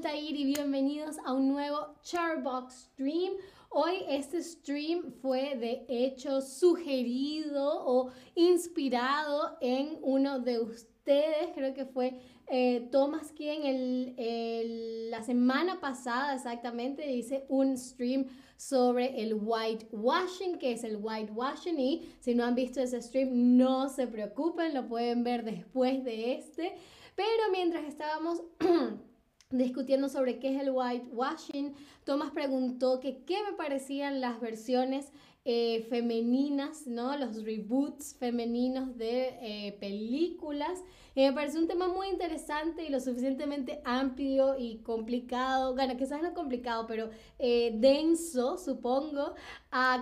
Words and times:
Bienvenidos 0.00 1.16
a 1.24 1.32
un 1.32 1.48
nuevo 1.48 1.96
Charbox 2.02 2.90
Stream. 2.92 3.32
Hoy 3.70 3.94
este 4.08 4.40
stream 4.40 5.10
fue 5.20 5.56
de 5.56 5.84
hecho 5.88 6.40
sugerido 6.40 7.84
o 7.84 8.12
inspirado 8.36 9.56
en 9.60 9.98
uno 10.02 10.38
de 10.38 10.60
ustedes, 10.60 11.48
creo 11.52 11.74
que 11.74 11.84
fue 11.84 12.20
eh, 12.46 12.88
Thomas 12.92 13.32
quien 13.32 13.64
el, 13.64 15.10
la 15.10 15.24
semana 15.24 15.80
pasada 15.80 16.36
exactamente 16.36 17.04
dice 17.04 17.44
un 17.48 17.76
stream 17.76 18.26
sobre 18.56 19.20
el 19.20 19.34
whitewashing, 19.34 20.58
que 20.58 20.72
es 20.72 20.84
el 20.84 20.98
whitewashing 21.00 21.80
y 21.80 22.08
si 22.20 22.36
no 22.36 22.44
han 22.44 22.54
visto 22.54 22.80
ese 22.80 23.02
stream 23.02 23.56
no 23.56 23.88
se 23.88 24.06
preocupen, 24.06 24.74
lo 24.74 24.86
pueden 24.86 25.24
ver 25.24 25.42
después 25.42 26.04
de 26.04 26.34
este. 26.34 26.76
Pero 27.16 27.50
mientras 27.50 27.84
estábamos 27.84 28.44
discutiendo 29.50 30.08
sobre 30.08 30.38
qué 30.38 30.54
es 30.54 30.60
el 30.60 30.70
whitewashing, 30.70 31.74
Thomas 32.04 32.30
preguntó 32.32 33.00
que 33.00 33.24
qué 33.24 33.42
me 33.42 33.56
parecían 33.56 34.20
las 34.20 34.40
versiones 34.40 35.10
eh, 35.50 35.86
femeninas, 35.88 36.86
¿no? 36.86 37.16
Los 37.16 37.42
reboots 37.42 38.14
femeninos 38.18 38.98
de 38.98 39.28
eh, 39.40 39.72
películas. 39.80 40.84
Y 41.14 41.22
me 41.22 41.32
parece 41.32 41.58
un 41.58 41.66
tema 41.66 41.88
muy 41.88 42.08
interesante 42.08 42.84
y 42.84 42.90
lo 42.90 43.00
suficientemente 43.00 43.80
amplio 43.84 44.58
y 44.58 44.82
complicado, 44.82 45.74
bueno, 45.74 45.96
quizás 45.96 46.20
no 46.20 46.34
complicado, 46.34 46.86
pero 46.86 47.08
eh, 47.38 47.72
denso, 47.76 48.58
supongo, 48.58 49.36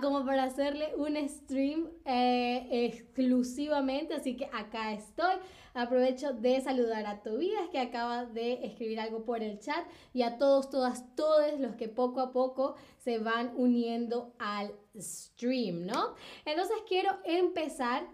como 0.01 0.25
para 0.25 0.43
hacerle 0.43 0.93
un 0.97 1.15
stream 1.29 1.87
exclusivamente. 2.03 4.15
Así 4.15 4.35
que 4.35 4.49
acá 4.51 4.91
estoy. 4.91 5.35
Aprovecho 5.77 6.33
de 6.33 6.59
saludar 6.59 7.05
a 7.05 7.21
Tobías 7.21 7.69
que 7.69 7.77
acaba 7.77 8.25
de 8.25 8.65
escribir 8.65 8.99
algo 8.99 9.25
por 9.25 9.43
el 9.43 9.59
chat 9.59 9.85
y 10.11 10.23
a 10.23 10.39
todos, 10.39 10.71
todas, 10.71 11.15
todos 11.15 11.59
los 11.59 11.75
que 11.75 11.87
poco 11.87 12.19
a 12.19 12.31
poco 12.31 12.75
se 12.97 13.19
van 13.19 13.51
uniendo 13.55 14.33
al 14.39 14.73
stream, 14.99 15.85
¿no? 15.85 16.15
Entonces 16.45 16.77
quiero 16.87 17.11
empezar 17.25 18.07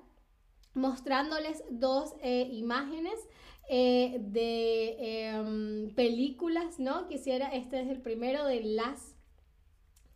mostrándoles 0.73 1.63
dos 1.69 2.13
eh, 2.21 2.49
imágenes 2.51 3.17
eh, 3.69 4.17
de 4.19 5.29
em, 5.29 5.95
películas, 5.95 6.79
¿no? 6.79 7.07
Quisiera, 7.07 7.47
este 7.47 7.79
es 7.79 7.87
el 7.87 8.01
primero 8.01 8.45
de 8.45 8.61
las 8.61 9.15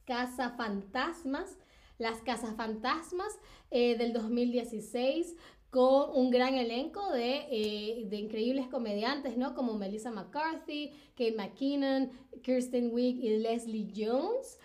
cazafantasmas, 0.04 1.58
las 1.98 2.22
cazafantasmas 2.22 3.40
eh, 3.72 3.98
del 3.98 4.12
2016 4.12 5.38
con 5.70 6.12
un 6.14 6.32
gran 6.32 6.56
elenco 6.56 7.12
de, 7.12 7.46
eh, 7.52 8.06
de, 8.06 8.18
increíbles 8.18 8.68
comediantes, 8.68 9.38
¿no? 9.38 9.54
Como 9.54 9.74
Melissa 9.74 10.12
McCarthy, 10.12 10.92
Kate 11.16 11.36
McKinnon, 11.36 12.12
Kirsten 12.42 12.94
Wiig 12.94 13.18
y 13.24 13.38
Leslie 13.40 13.92
Jones. 13.96 14.58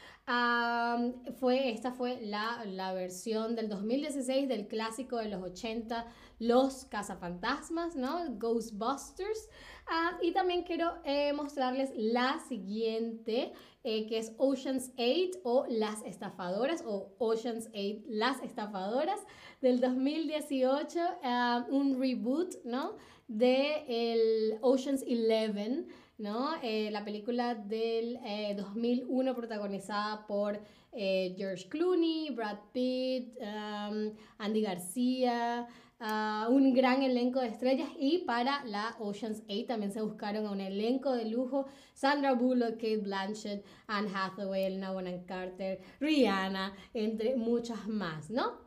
fue, 1.40 1.70
esta 1.70 1.92
fue 1.92 2.20
la, 2.22 2.64
la, 2.64 2.92
versión 2.92 3.56
del 3.56 3.68
2016 3.68 4.48
del 4.48 4.68
clásico 4.68 5.16
de 5.16 5.28
los 5.28 5.42
80, 5.42 6.06
Los 6.38 6.84
Cazafantasmas, 6.84 7.96
¿no? 7.96 8.36
Ghostbusters. 8.38 9.48
Ah, 9.86 10.18
y 10.22 10.32
también 10.32 10.62
quiero 10.62 10.94
eh, 11.04 11.32
mostrarles 11.32 11.90
la 11.96 12.38
siguiente, 12.48 13.52
eh, 13.84 14.06
que 14.06 14.18
es 14.18 14.32
Ocean's 14.38 14.92
8 14.96 15.40
o 15.42 15.66
Las 15.68 16.02
Estafadoras, 16.02 16.84
o 16.86 17.14
Ocean's 17.18 17.68
8, 17.74 18.04
Las 18.08 18.42
Estafadoras 18.42 19.20
del 19.60 19.80
2018, 19.80 21.00
ah, 21.22 21.66
un 21.70 22.00
reboot, 22.00 22.64
¿no? 22.64 22.96
De 23.28 23.84
el 23.88 24.58
Ocean's 24.60 25.02
11, 25.02 25.86
¿no? 26.18 26.54
Eh, 26.62 26.90
la 26.90 27.04
película 27.04 27.54
del 27.54 28.18
2001 28.56 29.30
eh, 29.30 29.34
protagonizada 29.34 30.26
por 30.26 30.60
eh, 30.92 31.34
George 31.36 31.68
Clooney, 31.68 32.30
Brad 32.30 32.58
Pitt, 32.72 33.36
um, 33.40 34.12
Andy 34.38 34.60
García, 34.60 35.66
uh, 36.00 36.52
un 36.52 36.74
gran 36.74 37.02
elenco 37.02 37.40
de 37.40 37.48
estrellas 37.48 37.88
y 37.98 38.18
para 38.18 38.64
la 38.64 38.96
Ocean's 38.98 39.42
8 39.48 39.66
también 39.66 39.92
se 39.92 40.02
buscaron 40.02 40.46
a 40.46 40.50
un 40.50 40.60
elenco 40.60 41.12
de 41.12 41.26
lujo, 41.26 41.66
Sandra 41.94 42.34
Bullock, 42.34 42.74
Kate 42.74 42.98
Blanchett, 42.98 43.64
Anne 43.86 44.10
Hathaway, 44.12 44.64
Elena 44.64 44.92
Bonham 44.92 45.24
Carter, 45.24 45.80
Rihanna, 46.00 46.74
entre 46.92 47.36
muchas 47.36 47.88
más, 47.88 48.30
¿no? 48.30 48.60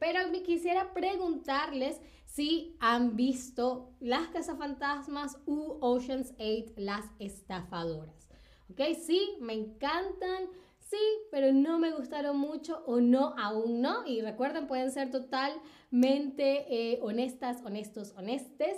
Pero 0.00 0.28
me 0.30 0.42
quisiera 0.42 0.92
preguntarles 0.92 2.00
si 2.26 2.76
han 2.80 3.14
visto 3.14 3.92
Las 4.00 4.26
Cazafantasmas 4.28 5.38
u 5.46 5.78
Ocean's 5.80 6.34
8, 6.38 6.74
Las 6.76 7.04
Estafadoras. 7.20 8.28
¿Ok? 8.70 8.80
Sí, 9.06 9.36
me 9.40 9.52
encantan. 9.52 10.48
Sí, 10.84 10.98
pero 11.30 11.52
no 11.52 11.78
me 11.78 11.92
gustaron 11.92 12.38
mucho 12.38 12.84
o 12.86 13.00
no, 13.00 13.34
aún 13.38 13.80
no. 13.80 14.06
Y 14.06 14.20
recuerden, 14.20 14.66
pueden 14.66 14.90
ser 14.92 15.10
totalmente 15.10 16.66
eh, 16.68 16.98
honestas, 17.02 17.62
honestos, 17.64 18.12
honestes. 18.16 18.76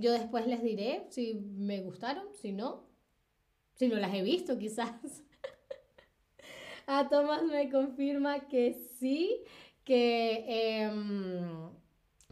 yo 0.00 0.12
después 0.12 0.46
les 0.46 0.62
diré 0.62 1.06
si 1.10 1.34
me 1.34 1.80
gustaron, 1.80 2.26
si 2.34 2.52
no, 2.52 2.86
si 3.74 3.88
no 3.88 3.96
las 3.96 4.14
he 4.14 4.22
visto 4.22 4.58
quizás. 4.58 5.22
A 6.86 7.08
Tomás 7.10 7.42
me 7.44 7.68
confirma 7.70 8.48
que 8.48 8.72
sí, 8.98 9.42
que, 9.84 10.44
em, 10.82 11.70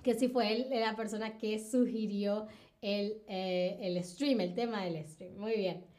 que 0.03 0.15
sí 0.15 0.29
fue 0.29 0.53
él 0.53 0.67
la 0.71 0.97
persona 0.97 1.37
que 1.37 1.59
sugirió 1.59 2.47
el, 2.81 3.23
eh, 3.29 3.79
el 3.83 4.03
stream, 4.03 4.41
el 4.41 4.55
tema 4.55 4.85
del 4.85 5.05
stream. 5.07 5.37
Muy 5.37 5.57
bien. 5.57 5.94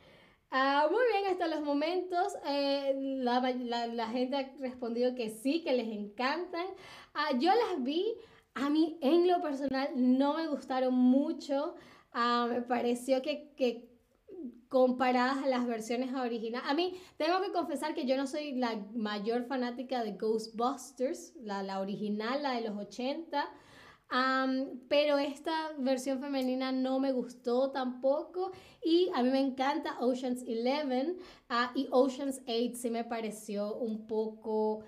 Ah, 0.58 0.88
muy 0.90 1.02
bien, 1.12 1.30
hasta 1.30 1.50
los 1.50 1.62
momentos 1.66 2.34
eh, 2.48 2.96
la, 2.98 3.42
la, 3.42 3.88
la, 3.88 4.08
gente 4.08 4.38
ha 4.38 4.50
respondido 4.62 5.14
que 5.14 5.30
sí, 5.30 5.62
que 5.62 5.74
les 5.74 5.90
encantan. 5.90 6.66
Ah, 7.14 7.32
yo 7.38 7.52
las 7.54 7.84
vi, 7.84 8.06
a 8.54 8.70
mí 8.70 8.98
en 9.02 9.28
lo 9.28 9.42
personal 9.42 9.90
no 9.98 10.36
me 10.36 10.48
gustaron 10.48 10.94
mucho. 10.94 11.76
Ah, 12.14 12.48
me 12.50 12.62
pareció 12.62 13.22
que, 13.22 13.52
que 13.58 13.90
comparadas 14.70 15.44
a 15.44 15.48
las 15.48 15.68
versiones 15.68 16.14
originales. 16.14 16.70
A 16.70 16.74
mí, 16.74 16.94
tengo 17.18 17.42
que 17.42 17.52
confesar 17.52 17.94
que 17.94 18.06
yo 18.06 18.16
no 18.16 18.26
soy 18.26 18.54
la 18.54 18.78
mayor 18.94 19.48
fanática 19.48 20.06
de 20.06 20.14
Ghostbusters, 20.14 21.34
la, 21.36 21.64
la 21.64 21.82
original, 21.82 22.44
la 22.44 22.54
de 22.54 22.62
los 22.62 22.78
80. 22.78 23.46
Pero 24.88 25.18
esta 25.18 25.72
versión 25.78 26.20
femenina 26.20 26.72
no 26.72 27.00
me 27.00 27.12
gustó 27.12 27.72
tampoco. 27.72 28.52
Y 28.84 29.10
a 29.14 29.24
mí 29.24 29.30
me 29.30 29.40
encanta 29.40 29.98
Ocean's 30.00 30.44
11 30.44 31.18
ah, 31.50 31.72
y 31.76 31.88
Ocean's 31.92 32.42
8 32.48 32.76
sí 32.76 32.90
me 32.90 33.04
pareció 33.04 33.76
un 33.76 34.06
poco 34.08 34.84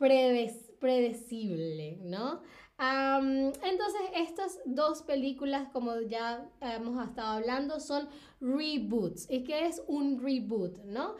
predecible, 0.00 1.98
¿no? 2.02 2.40
entonces, 2.82 4.00
estas 4.16 4.58
dos 4.64 5.02
películas, 5.02 5.68
como 5.70 6.00
ya 6.00 6.48
hemos 6.62 7.06
estado 7.06 7.36
hablando, 7.36 7.78
son 7.78 8.08
reboots. 8.40 9.26
¿Y 9.30 9.44
qué 9.44 9.66
es 9.66 9.82
un 9.86 10.18
reboot? 10.18 10.78
¿no? 10.84 11.14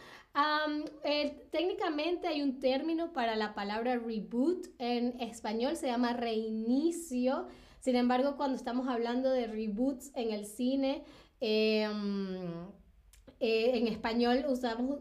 técnicamente 1.50 2.28
hay 2.28 2.40
un 2.40 2.60
término 2.60 3.12
para 3.12 3.36
la 3.36 3.54
palabra 3.54 3.98
reboot. 3.98 4.68
En 4.78 5.20
español 5.20 5.76
se 5.76 5.88
llama 5.88 6.14
reinicio. 6.14 7.48
Sin 7.80 7.96
embargo, 7.96 8.36
cuando 8.38 8.56
estamos 8.56 8.88
hablando 8.88 9.30
de 9.30 9.46
reboots 9.46 10.12
en 10.14 10.30
el 10.30 10.46
cine, 10.46 11.04
em, 11.40 12.70
eh, 13.42 13.78
en 13.78 13.88
español 13.88 14.44
usamos 14.48 15.00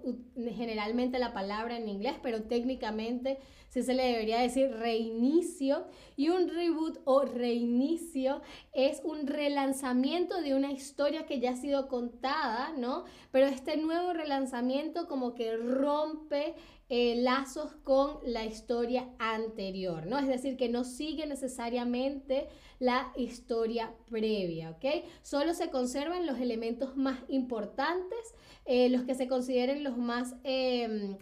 generalmente 0.55 1.19
la 1.19 1.33
palabra 1.33 1.75
en 1.75 1.89
inglés, 1.89 2.15
pero 2.23 2.43
técnicamente 2.43 3.37
sí 3.67 3.83
se 3.83 3.93
le 3.93 4.05
debería 4.05 4.39
decir 4.39 4.71
reinicio. 4.71 5.87
Y 6.15 6.29
un 6.29 6.47
reboot 6.47 6.99
o 7.03 7.25
reinicio 7.25 8.41
es 8.71 9.01
un 9.03 9.27
relanzamiento 9.27 10.41
de 10.41 10.55
una 10.55 10.71
historia 10.71 11.25
que 11.25 11.41
ya 11.41 11.51
ha 11.51 11.55
sido 11.57 11.89
contada, 11.89 12.71
¿no? 12.77 13.03
Pero 13.31 13.47
este 13.47 13.75
nuevo 13.75 14.13
relanzamiento 14.13 15.07
como 15.07 15.35
que 15.35 15.57
rompe 15.57 16.55
eh, 16.91 17.15
lazos 17.17 17.75
con 17.83 18.17
la 18.25 18.45
historia 18.45 19.07
anterior, 19.19 20.07
¿no? 20.07 20.17
Es 20.17 20.27
decir, 20.27 20.57
que 20.57 20.69
no 20.69 20.83
sigue 20.83 21.27
necesariamente 21.27 22.47
la 22.79 23.11
historia 23.15 23.93
previa, 24.09 24.71
¿ok? 24.71 25.05
Solo 25.21 25.53
se 25.53 25.69
conservan 25.69 26.25
los 26.25 26.39
elementos 26.39 26.97
más 26.97 27.19
importantes, 27.27 28.17
eh, 28.65 28.89
los 28.89 29.03
que 29.03 29.13
se 29.13 29.27
consideren 29.27 29.83
los 29.83 29.97
más... 29.97 30.35
Em, 30.43 31.17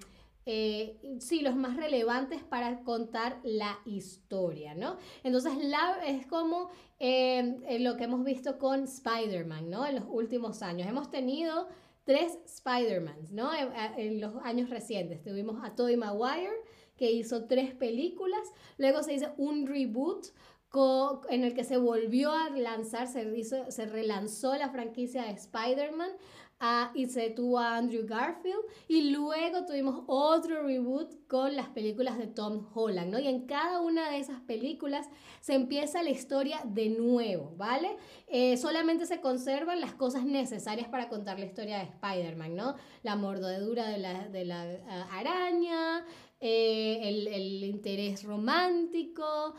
eh, 0.50 1.18
sí, 1.20 1.42
los 1.42 1.58
más 1.58 1.76
relevantes 1.76 2.42
para 2.42 2.80
contar 2.86 3.42
la 3.44 3.78
historia, 3.84 4.74
¿no? 4.74 4.96
Entonces, 5.26 5.58
la, 5.62 5.98
es 6.08 6.26
como 6.26 6.70
em, 7.00 7.58
lo 7.82 7.98
que 7.98 8.06
hemos 8.06 8.24
visto 8.24 8.58
con 8.58 8.86
Spider-Man, 8.86 9.70
¿no? 9.70 9.86
En 9.86 9.96
los 9.96 10.06
últimos 10.08 10.62
años. 10.62 10.88
Hemos 10.88 11.12
tenido 11.12 11.68
tres 12.08 12.40
Spider-Mans, 12.46 13.32
¿no? 13.34 13.52
En, 13.98 14.22
los 14.22 14.38
años 14.44 14.70
recientes. 14.70 15.22
Tuvimos 15.22 15.62
a 15.62 15.76
Tobey 15.76 15.98
Maguire, 15.98 16.56
que 16.96 17.12
hizo 17.12 17.46
tres 17.48 17.76
películas. 17.76 18.42
Luego 18.78 19.04
se 19.04 19.14
hizo 19.14 19.34
un 19.38 19.68
reboot 19.68 20.28
en 21.30 21.44
el 21.44 21.54
que 21.54 21.64
se 21.64 21.78
volvió 21.78 22.32
a 22.32 22.50
lanzar, 22.52 23.08
se, 23.08 23.44
se 23.44 23.86
relanzó 23.86 24.56
la 24.56 24.70
franquicia 24.70 25.24
de 25.24 25.32
Spider-Man 25.32 26.12
se 27.08 27.30
tuvo 27.30 27.60
a 27.60 27.78
Andrew 27.78 28.06
Garfield 28.06 28.62
y 28.88 29.12
luego 29.12 29.66
tuvimos 29.66 30.04
otro 30.08 30.64
reboot 30.64 31.28
con 31.28 31.56
las 31.56 31.70
películas 31.70 32.18
de 32.18 32.28
Tom 32.28 32.68
Holland, 32.74 33.12
¿no? 33.12 33.20
Y 33.20 33.28
en 33.28 33.46
cada 33.46 33.82
una 33.82 34.10
de 34.10 34.20
esas 34.20 34.42
películas 34.42 35.08
se 35.40 35.54
empieza 35.54 36.02
la 36.02 36.10
historia 36.10 36.62
de 36.66 36.90
nuevo, 36.90 37.54
¿vale? 37.58 37.98
Eh, 38.28 38.58
solamente 38.58 39.06
se 39.06 39.22
conservan 39.22 39.80
las 39.80 39.94
cosas 39.94 40.26
necesarias 40.26 40.90
para 40.90 41.10
contar 41.10 41.40
la 41.40 41.46
historia 41.46 41.78
de 41.78 41.84
Spider-Man, 41.84 42.56
¿no? 42.56 42.76
La 43.04 43.16
mordedura 43.16 43.88
de 43.88 43.98
la, 44.00 44.28
de 44.28 44.46
la 44.46 44.74
eh, 44.74 44.82
araña, 45.12 46.06
eh, 46.40 47.00
el, 47.04 47.28
el, 47.28 47.64
interés 47.64 48.24
romántico, 48.24 49.56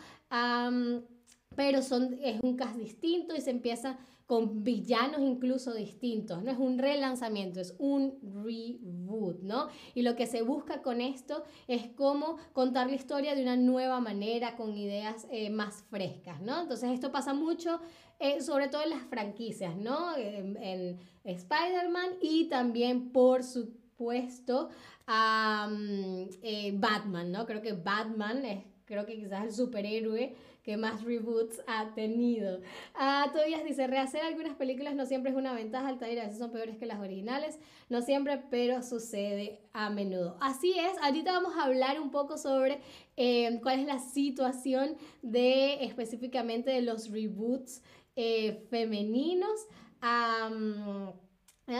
pero 1.56 1.82
son, 1.82 2.18
es 2.22 2.40
un 2.42 2.56
cast 2.56 2.76
distinto 2.76 3.34
y 3.34 3.40
se 3.40 3.50
empieza 3.50 3.98
con 4.28 4.62
villanos 4.62 5.22
incluso 5.22 5.72
distintos. 5.72 6.42
No 6.42 6.50
es 6.50 6.58
un 6.58 6.78
relanzamiento, 6.78 7.60
es 7.60 7.74
un 7.78 8.18
reboot, 8.22 9.40
¿no? 9.40 9.68
Y 9.94 10.02
lo 10.02 10.16
que 10.16 10.26
se 10.26 10.42
busca 10.42 10.82
con 10.82 11.00
esto 11.00 11.44
es 11.66 11.88
cómo 11.96 12.36
contar 12.52 12.88
la 12.88 12.96
historia 12.96 13.34
de 13.34 13.40
una 13.42 13.56
nueva 13.56 14.00
manera, 14.00 14.54
con 14.54 14.76
ideas 14.76 15.26
eh, 15.30 15.48
más 15.48 15.82
frescas, 15.88 16.42
¿no? 16.42 16.60
Entonces 16.60 16.90
esto 16.90 17.10
pasa 17.10 17.32
mucho, 17.32 17.80
eh, 18.18 18.42
sobre 18.42 18.68
todo 18.68 18.82
en 18.82 18.90
las 18.90 19.02
franquicias, 19.04 19.74
¿no? 19.76 20.14
En, 20.14 20.98
Spider-Man 21.24 22.18
y 22.20 22.50
también, 22.50 23.10
por 23.12 23.42
supuesto, 23.42 24.68
a 25.06 25.70
eh, 26.42 26.74
Batman, 26.76 27.32
¿no? 27.32 27.46
Creo 27.46 27.62
que 27.62 27.72
Batman 27.72 28.44
es, 28.44 28.64
creo 28.88 29.04
que 29.04 29.16
quizás 29.16 29.44
el 29.44 29.52
superhéroe 29.52 30.34
que 30.64 30.76
más 30.76 31.04
reboots 31.04 31.62
ha 31.66 31.94
tenido. 31.94 32.60
Ah, 32.94 33.30
Tobias 33.32 33.64
dice, 33.64 33.86
rehacer 33.86 34.22
algunas 34.22 34.54
películas 34.56 34.94
no 34.94 35.06
siempre 35.06 35.30
es 35.30 35.36
una 35.36 35.54
ventaja, 35.54 35.88
Altair 35.88 36.18
a 36.20 36.24
veces 36.24 36.38
son 36.38 36.50
peores 36.50 36.76
que 36.78 36.86
las 36.86 36.98
originales, 36.98 37.58
no 37.88 38.02
siempre, 38.02 38.42
pero 38.50 38.82
sucede 38.82 39.60
a 39.72 39.90
menudo. 39.90 40.36
Así 40.40 40.74
es, 40.78 40.98
ahorita 41.02 41.32
vamos 41.32 41.54
a 41.56 41.64
hablar 41.64 42.00
un 42.00 42.10
poco 42.10 42.38
sobre 42.38 42.80
eh, 43.16 43.60
cuál 43.62 43.80
es 43.80 43.86
la 43.86 43.98
situación 43.98 44.96
de 45.22 45.84
específicamente 45.84 46.70
de 46.70 46.82
los 46.82 47.10
reboots 47.10 47.82
eh, 48.16 48.66
femeninos. 48.70 49.66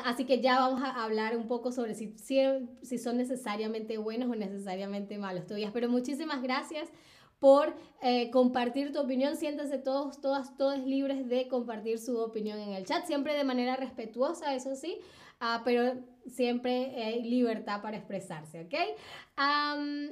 Así 0.05 0.27
que 0.27 0.41
ya 0.43 0.59
vamos 0.59 0.83
a 0.83 1.03
hablar 1.03 1.35
un 1.37 1.49
poco 1.49 1.73
sobre 1.73 1.95
si, 1.95 2.15
si, 2.19 2.99
son 2.99 3.17
necesariamente 3.17 3.97
buenos 3.97 4.29
o 4.29 4.35
necesariamente 4.35 5.17
malos, 5.17 5.47
Tobias. 5.47 5.73
Pero 5.73 5.89
muchísimas 5.89 6.43
gracias 6.43 6.91
por 7.39 7.75
eh, 8.03 8.31
compartir 8.31 8.93
tu 8.93 9.01
opinión. 9.01 9.37
Siéntanse 9.37 9.79
todos, 9.79 10.21
todas, 10.21 10.57
todos 10.59 10.79
libres 10.81 11.27
de 11.29 11.49
compartir 11.49 11.99
su 11.99 12.19
opinión 12.19 12.59
en 12.59 12.75
el 12.75 12.85
chat, 12.85 13.07
siempre 13.07 13.35
de 13.35 13.45
manera 13.45 13.77
respetuosa, 13.77 14.55
eso 14.55 14.77
sí, 14.77 14.99
uh, 15.41 15.63
pero 15.65 15.95
siempre 16.27 17.03
hay 17.03 17.23
libertad 17.23 17.81
para 17.81 17.97
expresarse, 17.97 18.61
¿ok? 18.61 18.75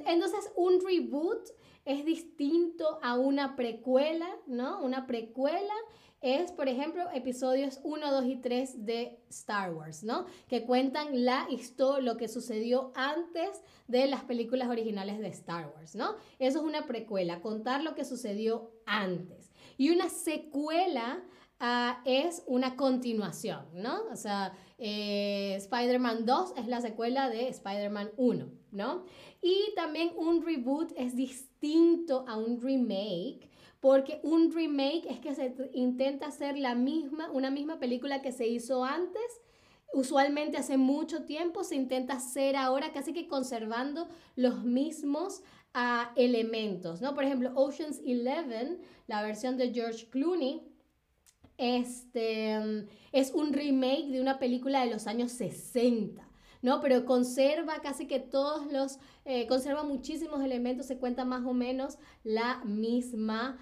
entonces, 0.07 0.51
un 0.55 0.79
reboot 0.83 1.49
es 1.87 2.03
distinto 2.03 2.99
a 3.01 3.17
una 3.17 3.55
precuela, 3.55 4.27
¿no? 4.45 4.81
Una 4.83 5.07
precuela 5.07 5.73
es, 6.19 6.51
por 6.51 6.67
ejemplo, 6.67 7.03
episodios 7.13 7.79
1, 7.83 8.11
2 8.11 8.25
y 8.25 8.35
3 8.35 8.85
de 8.85 9.19
Star 9.29 9.73
Wars, 9.73 10.03
¿no? 10.03 10.25
Que 10.49 10.65
cuentan 10.65 11.23
la 11.23 11.47
historia, 11.49 12.03
lo 12.03 12.17
que 12.17 12.27
sucedió 12.27 12.91
antes 12.93 13.61
de 13.87 14.05
las 14.07 14.25
películas 14.25 14.67
originales 14.67 15.19
de 15.19 15.27
Star 15.29 15.71
Wars, 15.73 15.95
¿no? 15.95 16.15
Eso 16.39 16.59
es 16.59 16.65
una 16.65 16.87
precuela, 16.87 17.39
contar 17.39 17.81
lo 17.81 17.95
que 17.95 18.03
sucedió 18.03 18.69
antes. 18.85 19.49
Y 19.77 19.91
una 19.91 20.09
secuela 20.09 21.23
es 22.05 22.43
una 22.45 22.75
continuación, 22.75 23.65
¿no? 23.73 24.03
O 24.11 24.15
sea, 24.15 24.53
eh, 24.77 25.55
Spider-Man 25.57 26.25
2 26.25 26.53
es 26.57 26.67
la 26.67 26.81
secuela 26.81 27.29
de 27.29 27.47
Spider-Man 27.49 28.11
1, 28.17 28.49
¿no? 28.71 29.05
Y 29.41 29.73
también 29.75 30.11
un 30.15 30.45
reboot 30.45 30.91
es 30.95 31.15
distinto 31.15 32.25
a 32.27 32.37
un 32.37 32.61
remake 32.61 33.49
porque 33.79 34.19
un 34.23 34.51
remake 34.51 35.05
es 35.09 35.19
que 35.19 35.35
se 35.35 35.55
intenta 35.73 36.27
hacer 36.27 36.57
la 36.57 36.75
misma, 36.75 37.29
una 37.31 37.51
misma 37.51 37.79
película 37.79 38.21
que 38.21 38.31
se 38.31 38.47
hizo 38.47 38.83
antes, 38.83 39.41
usualmente 39.93 40.57
hace 40.57 40.77
mucho 40.77 41.25
tiempo, 41.25 41.63
se 41.63 41.75
intenta 41.75 42.15
hacer 42.15 42.55
ahora 42.55 42.91
casi 42.91 43.13
que 43.13 43.27
conservando 43.27 44.07
los 44.35 44.63
mismos 44.63 45.43
uh, 45.75 46.09
elementos, 46.15 47.01
¿no? 47.01 47.13
Por 47.13 47.23
ejemplo, 47.23 47.51
Ocean's 47.55 48.01
Eleven, 48.05 48.79
la 49.05 49.21
versión 49.21 49.57
de 49.57 49.71
George 49.71 50.09
Clooney, 50.09 50.63
este, 51.57 52.87
es 53.11 53.31
un 53.31 53.53
remake 53.53 54.07
de 54.07 54.21
una 54.21 54.39
película 54.39 54.81
de 54.81 54.91
los 54.91 55.07
años 55.07 55.31
60. 55.31 56.27
¿no? 56.61 56.81
Pero 56.81 57.05
conserva 57.05 57.81
casi 57.81 58.07
que 58.07 58.19
todos 58.19 58.71
los, 58.71 58.99
eh, 59.25 59.47
conserva 59.47 59.83
muchísimos 59.83 60.43
elementos, 60.43 60.85
se 60.85 60.97
cuenta 60.97 61.25
más 61.25 61.45
o 61.45 61.53
menos 61.53 61.97
la 62.23 62.63
misma 62.65 63.57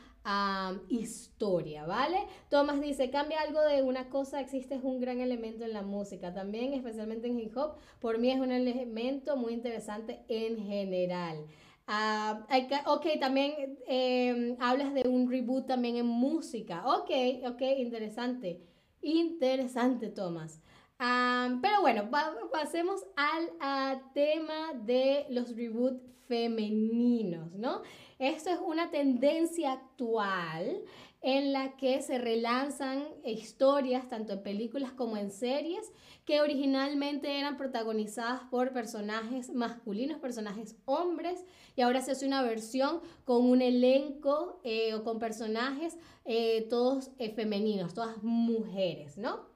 historia, 0.89 1.85
¿vale? 1.85 2.17
Thomas 2.49 2.81
dice, 2.81 3.11
cambia 3.11 3.41
algo 3.41 3.61
de 3.61 3.83
una 3.83 4.09
cosa, 4.09 4.39
existe 4.39 4.79
un 4.81 4.99
gran 4.99 5.21
elemento 5.21 5.65
en 5.65 5.73
la 5.73 5.83
música, 5.83 6.33
también 6.33 6.73
especialmente 6.73 7.27
en 7.27 7.39
hip 7.39 7.55
hop, 7.55 7.75
por 7.99 8.17
mí 8.17 8.31
es 8.31 8.39
un 8.39 8.51
elemento 8.51 9.37
muy 9.37 9.53
interesante 9.53 10.23
en 10.27 10.57
general. 10.57 11.45
Uh, 11.87 12.41
ok, 12.87 13.05
también 13.19 13.77
em, 13.87 14.57
hablas 14.59 14.93
de 14.93 15.07
un 15.07 15.29
reboot 15.29 15.67
también 15.67 15.97
en 15.97 16.07
música. 16.07 16.83
Ok, 16.85 17.11
ok, 17.45 17.61
interesante. 17.77 18.61
Interesante, 19.01 20.09
Thomas 20.09 20.61
pero 20.97 21.81
bueno, 21.81 22.09
pasemos 22.51 23.01
al 23.15 24.01
tema 24.13 24.73
de 24.73 25.25
los 25.29 25.55
reboots 25.55 26.01
femeninos, 26.27 27.51
¿no? 27.53 27.81
Esto 28.19 28.49
es 28.49 28.59
una 28.65 28.91
tendencia 28.91 29.73
actual 29.73 30.83
en 31.21 31.51
la 31.51 31.75
que 31.75 32.01
se 32.01 32.17
relanzan 32.17 33.03
historias, 33.25 34.07
tanto 34.07 34.33
en 34.33 34.43
películas 34.43 34.91
como 34.91 35.17
en 35.17 35.31
series, 35.31 35.91
que 36.23 36.39
originalmente 36.39 37.39
eran 37.39 37.57
protagonizadas 37.57 38.41
por 38.49 38.71
personajes 38.71 39.53
masculinos, 39.53 40.19
personajes 40.19 40.77
hombres, 40.85 41.43
y 41.75 41.81
ahora 41.81 42.01
se 42.01 42.11
hace 42.11 42.25
una 42.25 42.41
versión 42.41 43.01
con 43.25 43.43
un 43.49 43.61
elenco 43.61 44.61
eh, 44.63 44.93
o 44.93 45.03
con 45.03 45.19
personajes 45.19 45.97
eh, 46.23 46.67
todos 46.69 47.11
eh, 47.17 47.31
femeninos, 47.31 47.93
todas 47.93 48.23
mujeres, 48.23 49.17
¿no? 49.17 49.54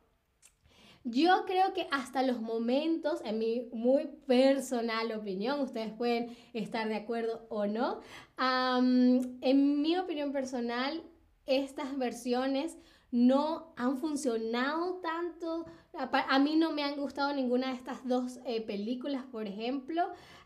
Yo 1.04 1.46
creo 1.46 1.74
que 1.74 1.88
hasta 1.92 2.24
los 2.24 2.42
momentos, 2.42 3.22
en 3.24 3.40
mi 3.40 3.70
muy 3.72 4.08
personal 4.28 5.12
opinión, 5.14 5.62
ustedes 5.62 5.94
pueden 5.94 6.36
estar 6.54 6.88
de 6.90 6.96
acuerdo 6.96 7.46
o 7.50 7.66
no, 7.68 8.02
en 8.38 9.82
mi 9.82 9.98
opinión 9.98 10.32
personal, 10.32 11.02
estas 11.46 11.98
versiones 11.98 12.78
no 13.12 13.74
han 13.76 13.98
funcionado 13.98 15.00
tanto. 15.02 15.66
A, 15.94 16.40
mí 16.40 16.56
no 16.56 16.72
me 16.72 16.84
han 16.84 16.96
gustado 16.96 17.34
ninguna 17.34 17.70
de 17.70 17.76
estas 17.76 18.08
dos 18.08 18.40
eh, 18.46 18.62
películas, 18.62 19.24
por 19.32 19.48
ejemplo. 19.48 20.04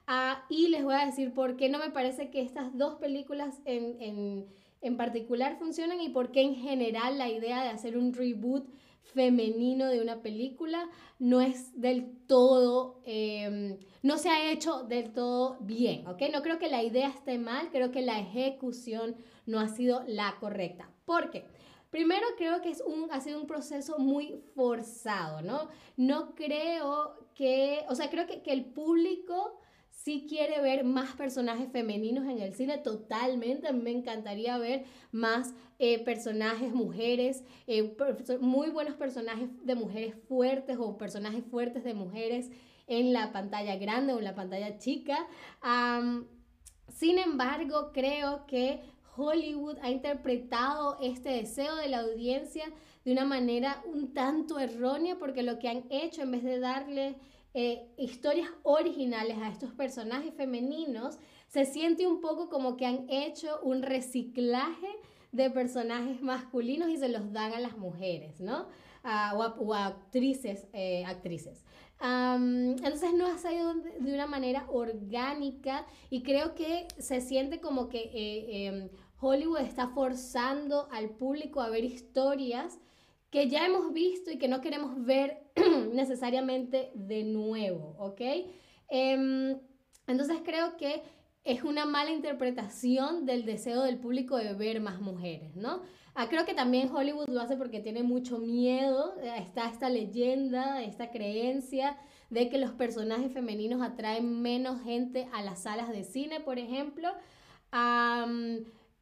Ah, 0.07 0.45
y 0.49 0.67
les 0.69 0.83
voy 0.83 0.95
a 0.95 1.05
decir 1.05 1.33
por 1.33 1.55
qué 1.55 1.69
no 1.69 1.79
me 1.79 1.89
parece 1.89 2.29
que 2.29 2.41
estas 2.41 2.77
dos 2.77 2.95
películas 2.95 3.61
en, 3.65 4.01
en, 4.01 4.47
en 4.81 4.97
particular 4.97 5.57
funcionan 5.57 6.01
y 6.01 6.09
por 6.09 6.31
qué 6.31 6.41
en 6.41 6.55
general 6.55 7.17
la 7.17 7.29
idea 7.29 7.63
de 7.63 7.69
hacer 7.69 7.97
un 7.97 8.13
reboot 8.13 8.67
femenino 9.03 9.87
de 9.87 10.01
una 10.01 10.21
película 10.21 10.89
no 11.19 11.41
es 11.41 11.79
del 11.79 12.25
todo, 12.25 13.01
em, 13.05 13.77
no 14.01 14.17
se 14.17 14.29
ha 14.29 14.51
hecho 14.51 14.83
del 14.83 15.13
todo 15.13 15.57
bien, 15.61 16.07
¿ok? 16.07 16.21
No 16.31 16.41
creo 16.41 16.57
que 16.59 16.69
la 16.69 16.83
idea 16.83 17.09
esté 17.09 17.37
mal, 17.37 17.69
creo 17.71 17.91
que 17.91 18.01
la 18.01 18.19
ejecución 18.19 19.15
no 19.45 19.59
ha 19.59 19.67
sido 19.67 20.03
la 20.07 20.35
correcta. 20.39 20.89
¿Por 21.05 21.29
qué? 21.29 21.45
Primero 21.89 22.25
creo 22.37 22.61
que 22.61 22.71
es 22.71 22.81
un, 22.81 23.11
ha 23.11 23.21
sido 23.21 23.39
un 23.39 23.45
proceso 23.45 23.99
muy 23.99 24.41
forzado, 24.55 25.41
¿no? 25.41 25.69
No 25.95 26.33
creo 26.33 27.29
que, 27.35 27.85
o 27.87 27.95
sea, 27.95 28.09
creo 28.09 28.25
que, 28.25 28.41
que 28.41 28.51
el 28.51 28.65
público 28.65 29.59
si 29.93 30.25
quiere 30.27 30.59
ver 30.61 30.83
más 30.83 31.15
personajes 31.15 31.71
femeninos 31.71 32.25
en 32.25 32.39
el 32.39 32.53
cine, 32.53 32.77
totalmente. 32.77 33.71
Me 33.71 33.91
encantaría 33.91 34.57
ver 34.57 34.83
más 35.11 35.53
eh, 35.79 36.03
personajes, 36.03 36.73
mujeres, 36.73 37.43
eh, 37.67 37.95
muy 38.41 38.69
buenos 38.69 38.95
personajes 38.95 39.49
de 39.63 39.75
mujeres 39.75 40.15
fuertes 40.27 40.77
o 40.79 40.97
personajes 40.97 41.45
fuertes 41.45 41.83
de 41.83 41.93
mujeres 41.93 42.49
en 42.87 43.13
la 43.13 43.31
pantalla 43.31 43.77
grande 43.77 44.13
o 44.13 44.17
en 44.17 44.25
la 44.25 44.35
pantalla 44.35 44.77
chica. 44.77 45.27
sin 46.89 47.17
embargo, 47.17 47.91
creo 47.93 48.45
que 48.45 48.81
Hollywood 49.15 49.77
ha 49.81 49.89
interpretado 49.89 50.97
este 51.01 51.29
deseo 51.29 51.75
de 51.75 51.87
la 51.87 51.99
audiencia 51.99 52.65
de 53.05 53.11
una 53.11 53.25
manera 53.25 53.81
un 53.85 54.13
tanto 54.13 54.59
errónea 54.59 55.17
porque 55.17 55.43
lo 55.43 55.59
que 55.59 55.69
han 55.69 55.85
hecho 55.89 56.23
en 56.23 56.31
vez 56.31 56.43
de 56.43 56.59
darle 56.59 57.15
eh, 57.53 57.87
historias 57.97 58.49
originales 58.63 59.37
a 59.37 59.49
estos 59.49 59.71
personajes 59.71 60.33
femeninos, 60.33 61.19
se 61.47 61.65
siente 61.65 62.07
un 62.07 62.19
poco 62.19 62.49
como 62.49 62.77
que 62.77 62.85
han 62.85 63.05
hecho 63.09 63.59
un 63.61 63.83
reciclaje 63.83 64.87
de 65.31 65.49
personajes 65.49 66.21
masculinos 66.21 66.89
y 66.89 66.97
se 66.97 67.09
los 67.09 67.31
dan 67.31 67.53
a 67.53 67.59
las 67.59 67.77
mujeres, 67.77 68.39
¿no? 68.39 68.67
o, 69.03 69.73
a, 69.73 69.85
actrices, 69.85 70.67
eh, 70.73 71.03
actrices. 71.05 71.65
entonces 71.99 73.13
no 73.13 73.27
ha 73.27 73.37
salido 73.37 73.73
de 73.73 74.13
una 74.13 74.27
manera 74.27 74.65
orgánica 74.69 75.85
y 76.09 76.23
creo 76.23 76.55
que 76.55 76.87
se 76.97 77.21
siente 77.21 77.59
como 77.59 77.89
que 77.89 77.99
eh, 78.13 78.67
em, 78.67 78.89
Hollywood 79.19 79.59
está 79.59 79.89
forzando 79.89 80.87
al 80.91 81.09
público 81.11 81.61
a 81.61 81.69
ver 81.69 81.83
historias 81.83 82.79
que 83.29 83.49
ya 83.49 83.65
hemos 83.65 83.93
visto 83.93 84.31
y 84.31 84.37
que 84.37 84.47
no 84.47 84.61
queremos 84.61 85.03
ver 85.03 85.42
necesariamente 85.93 86.91
de 86.95 87.23
nuevo, 87.23 87.95
¿ok? 87.99 88.21
Em, 88.89 89.57
entonces 90.07 90.37
creo 90.43 90.77
que 90.77 91.03
es 91.43 91.63
una 91.63 91.85
mala 91.85 92.11
interpretación 92.11 93.25
del 93.25 93.45
deseo 93.45 93.83
del 93.83 93.97
público 93.97 94.37
de 94.37 94.53
ver 94.53 94.79
más 94.79 95.01
mujeres, 95.01 95.55
¿no? 95.55 95.81
Ah, 96.15 96.29
creo 96.29 96.45
que 96.45 96.53
también 96.53 96.89
Hollywood 96.95 97.27
lo 97.27 97.41
hace 97.41 97.57
porque 97.57 97.79
tiene 97.79 98.03
mucho 98.03 98.37
miedo, 98.37 99.15
eh, 99.21 99.33
está 99.39 99.69
esta 99.69 99.89
leyenda, 99.89 100.83
esta 100.83 101.11
creencia 101.11 101.97
de 102.29 102.49
que 102.49 102.57
los 102.57 102.71
personajes 102.71 103.31
femeninos 103.33 103.81
atraen 103.81 104.41
menos 104.41 104.81
gente 104.83 105.27
a 105.33 105.41
las 105.41 105.63
salas 105.63 105.89
de 105.89 106.03
cine, 106.03 106.39
por 106.39 106.59
ejemplo. 106.59 107.09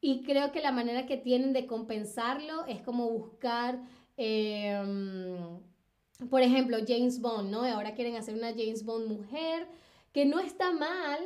y 0.04 0.24
creo 0.24 0.52
que 0.52 0.62
la 0.62 0.72
manera 0.72 1.06
que 1.06 1.18
tienen 1.18 1.54
de 1.54 1.68
compensarlo 1.68 2.66
es 2.66 2.82
como 2.82 3.10
buscar 3.10 3.82
Em, 4.24 5.60
por 6.30 6.42
ejemplo, 6.42 6.78
James 6.88 7.20
Bond, 7.20 7.50
¿no? 7.50 7.64
Ahora 7.64 7.94
quieren 7.94 8.16
hacer 8.16 8.36
una 8.36 8.52
James 8.52 8.84
Bond 8.84 9.08
mujer, 9.08 9.68
que 10.14 10.26
no 10.26 10.40
está 10.40 10.72
mal, 10.72 11.20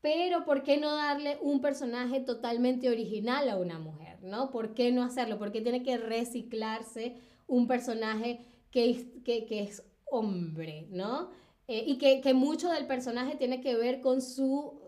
pero 0.00 0.44
¿por 0.44 0.62
qué 0.62 0.76
no 0.76 0.94
darle 0.94 1.38
un 1.40 1.60
personaje 1.60 2.20
totalmente 2.20 2.88
original 2.88 3.48
a 3.48 3.56
una 3.56 3.78
mujer, 3.78 4.22
¿no? 4.22 4.50
¿Por 4.50 4.74
qué 4.74 4.92
no 4.92 5.02
hacerlo? 5.02 5.38
Porque 5.38 5.60
tiene 5.60 5.82
que 5.82 5.96
reciclarse 5.96 7.16
un 7.46 7.66
personaje 7.66 8.40
que, 8.70 9.22
que, 9.24 9.60
es 9.60 9.82
hombre, 10.10 10.86
¿no? 10.90 11.30
Eh, 11.66 11.84
y 11.86 11.98
que, 11.98 12.20
que 12.20 12.34
mucho 12.34 12.70
del 12.70 12.86
personaje 12.86 13.36
tiene 13.36 13.60
que 13.60 13.76
ver 13.76 14.00
con 14.00 14.20
su 14.22 14.80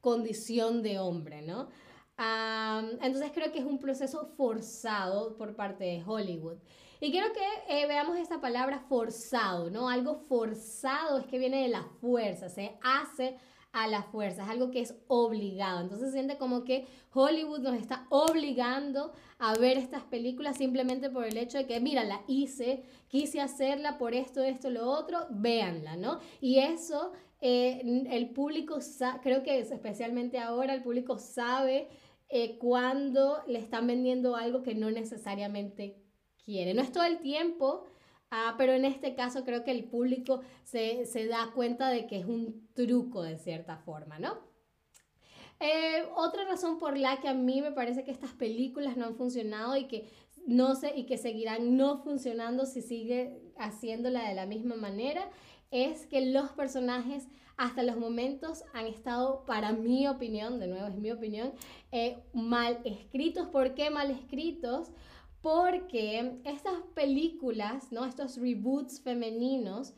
condición 0.00 0.82
de 0.82 0.98
hombre, 0.98 1.42
¿no? 1.42 1.68
Entonces 2.80 3.30
creo 3.32 3.52
que 3.52 3.58
es 3.58 3.64
un 3.64 3.78
proceso 3.78 4.26
forzado 4.36 5.36
por 5.36 5.54
parte 5.54 5.84
de 5.84 6.02
Hollywood. 6.04 6.58
Y 7.00 7.12
quiero 7.12 7.28
que 7.32 7.80
eh, 7.80 7.86
veamos 7.86 8.16
esta 8.16 8.40
palabra 8.40 8.80
forzado, 8.88 9.70
¿no? 9.70 9.88
Algo 9.88 10.16
forzado 10.28 11.18
es 11.18 11.26
que 11.26 11.38
viene 11.38 11.62
de 11.62 11.68
la 11.68 11.84
fuerza, 12.00 12.48
se 12.48 12.76
hace 12.82 13.36
a 13.72 13.86
la 13.86 14.02
fuerza, 14.02 14.42
es 14.42 14.48
algo 14.48 14.70
que 14.70 14.80
es 14.80 14.94
obligado. 15.06 15.80
Entonces 15.80 16.08
se 16.08 16.14
siente 16.14 16.38
como 16.38 16.64
que 16.64 16.86
Hollywood 17.12 17.60
nos 17.60 17.74
está 17.74 18.06
obligando 18.08 19.12
a 19.38 19.54
ver 19.54 19.78
estas 19.78 20.02
películas 20.04 20.56
simplemente 20.56 21.10
por 21.10 21.24
el 21.24 21.36
hecho 21.36 21.58
de 21.58 21.66
que, 21.66 21.78
mira, 21.78 22.02
la 22.02 22.22
hice, 22.26 22.82
quise 23.06 23.40
hacerla 23.40 23.98
por 23.98 24.14
esto, 24.14 24.42
esto, 24.42 24.70
lo 24.70 24.90
otro, 24.90 25.26
véanla, 25.30 25.96
¿no? 25.96 26.18
Y 26.40 26.58
eso 26.58 27.12
eh, 27.40 28.06
el 28.10 28.30
público, 28.30 28.78
creo 29.22 29.44
que 29.44 29.60
especialmente 29.60 30.40
ahora 30.40 30.74
el 30.74 30.82
público 30.82 31.18
sabe 31.18 31.88
eh, 32.28 32.58
cuando 32.58 33.42
le 33.46 33.58
están 33.58 33.86
vendiendo 33.86 34.36
algo 34.36 34.62
que 34.62 34.74
no 34.74 34.90
necesariamente 34.90 35.96
quiere. 36.44 36.74
No 36.74 36.82
es 36.82 36.92
todo 36.92 37.04
el 37.04 37.20
tiempo, 37.20 37.84
ah, 38.30 38.54
pero 38.58 38.72
en 38.72 38.84
este 38.84 39.14
caso 39.14 39.44
creo 39.44 39.64
que 39.64 39.70
el 39.70 39.84
público 39.84 40.40
se, 40.64 41.06
da 41.28 41.52
cuenta 41.54 41.88
de 41.88 42.06
que 42.06 42.18
es 42.18 42.26
un 42.26 42.68
truco 42.74 43.22
de 43.22 43.38
cierta 43.38 43.78
forma, 43.78 44.18
¿no? 44.18 44.46
Eh, 45.60 46.04
otra 46.14 46.44
razón 46.44 46.78
por 46.78 46.96
la 46.96 47.20
que 47.20 47.28
a 47.28 47.34
mí 47.34 47.60
me 47.62 47.72
parece 47.72 48.04
que 48.04 48.12
estas 48.12 48.32
películas 48.32 48.96
no 48.96 49.06
han 49.06 49.16
funcionado 49.16 49.76
y 49.76 49.88
que 49.88 50.08
no 50.46 50.76
sé 50.76 50.92
y 50.96 51.04
que 51.04 51.18
seguirán 51.18 51.76
no 51.76 51.98
funcionando 51.98 52.64
si 52.64 52.80
sigue 52.80 53.52
haciéndola 53.58 54.28
de 54.28 54.34
la 54.34 54.46
misma 54.46 54.76
manera 54.76 55.28
es 55.70 56.06
que 56.06 56.26
los 56.26 56.50
personajes 56.52 57.28
hasta 57.56 57.82
los 57.82 57.96
momentos 57.96 58.62
han 58.72 58.86
estado, 58.86 59.44
para 59.44 59.72
mi 59.72 60.06
opinión, 60.06 60.60
de 60.60 60.68
nuevo 60.68 60.86
es 60.86 60.96
mi 60.96 61.10
opinión, 61.10 61.52
eh, 61.90 62.22
mal 62.32 62.78
escritos. 62.84 63.48
¿Por 63.48 63.74
qué 63.74 63.90
mal 63.90 64.10
escritos? 64.10 64.92
Porque 65.42 66.40
estas 66.44 66.80
películas, 66.94 67.90
¿no? 67.90 68.04
estos 68.04 68.36
reboots 68.36 69.00
femeninos, 69.00 69.94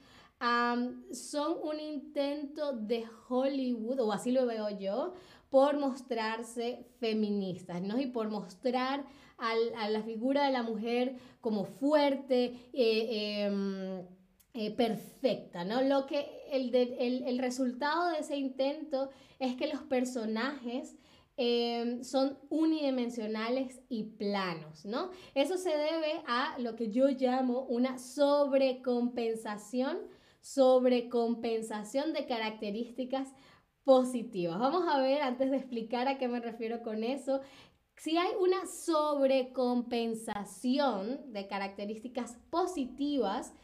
son 1.13 1.59
un 1.63 1.79
intento 1.79 2.73
de 2.73 3.05
Hollywood, 3.29 4.01
o 4.01 4.11
así 4.11 4.31
lo 4.31 4.47
veo 4.47 4.71
yo, 4.71 5.13
por 5.51 5.79
mostrarse 5.79 6.87
feministas, 6.99 7.83
¿no? 7.83 8.01
Y 8.01 8.07
por 8.07 8.31
mostrar 8.31 9.05
a 9.37 9.89
la 9.91 10.03
figura 10.03 10.47
de 10.47 10.53
la 10.53 10.63
mujer 10.63 11.17
como 11.41 11.65
fuerte, 11.65 12.71
eh, 12.73 13.45
em, 13.45 14.07
eh, 14.53 14.73
perfecta, 14.73 15.65
¿no? 15.65 15.81
Lo 15.83 16.07
que 16.07 16.29
el, 16.51 16.75
el, 16.75 17.39
resultado 17.39 18.11
de 18.11 18.19
ese 18.19 18.37
intento 18.37 19.11
es 19.39 19.55
que 19.55 19.69
los 19.69 19.83
personajes 19.83 20.97
em, 21.37 22.03
son 22.03 22.37
unidimensionales 22.49 23.81
y 23.89 24.03
planos, 24.05 24.85
¿no? 24.85 25.11
Eso 25.37 25.57
se 25.57 25.71
debe 25.71 26.25
a 26.27 26.59
lo 26.59 26.75
que 26.75 26.91
yo 26.91 27.07
llamo 27.11 27.63
una 27.63 27.99
sobrecompensación, 27.99 29.99
sobrecompensación 30.41 32.13
de 32.13 32.27
características 32.27 33.29
positivas. 33.85 34.59
Vamos 34.59 34.83
a 34.89 34.99
ver, 34.99 35.23
antes 35.23 35.53
de 35.53 35.59
explicar 35.59 36.09
a 36.09 36.19
qué 36.19 36.27
me 36.27 36.41
refiero 36.41 36.83
con 36.83 37.05
eso, 37.05 37.41
si 37.97 38.17
hay 38.17 38.33
una 38.41 38.67
sobrecompensación 38.67 41.33
de 41.33 41.47
características 41.47 42.37
positivas, 42.51 43.55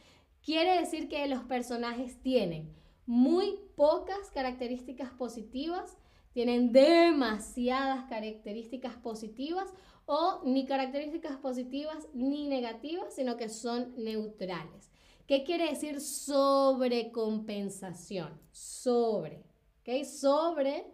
Quiere 0.46 0.78
decir 0.78 1.08
que 1.08 1.26
los 1.26 1.42
personajes 1.42 2.22
tienen 2.22 2.72
muy 3.04 3.58
pocas 3.74 4.30
características 4.32 5.10
positivas, 5.10 5.98
tienen 6.34 6.70
demasiadas 6.70 8.08
características 8.08 8.94
positivas 8.94 9.68
o 10.04 10.42
ni 10.44 10.64
características 10.64 11.36
positivas 11.38 12.06
ni 12.14 12.46
negativas, 12.46 13.12
sino 13.12 13.36
que 13.36 13.48
son 13.48 13.92
neutrales. 13.96 14.92
¿Qué 15.26 15.42
quiere 15.42 15.68
decir 15.68 16.00
sobrecompensación? 16.00 18.40
Sobre. 18.52 19.42
¿Ok? 19.80 20.04
Sobre 20.04 20.86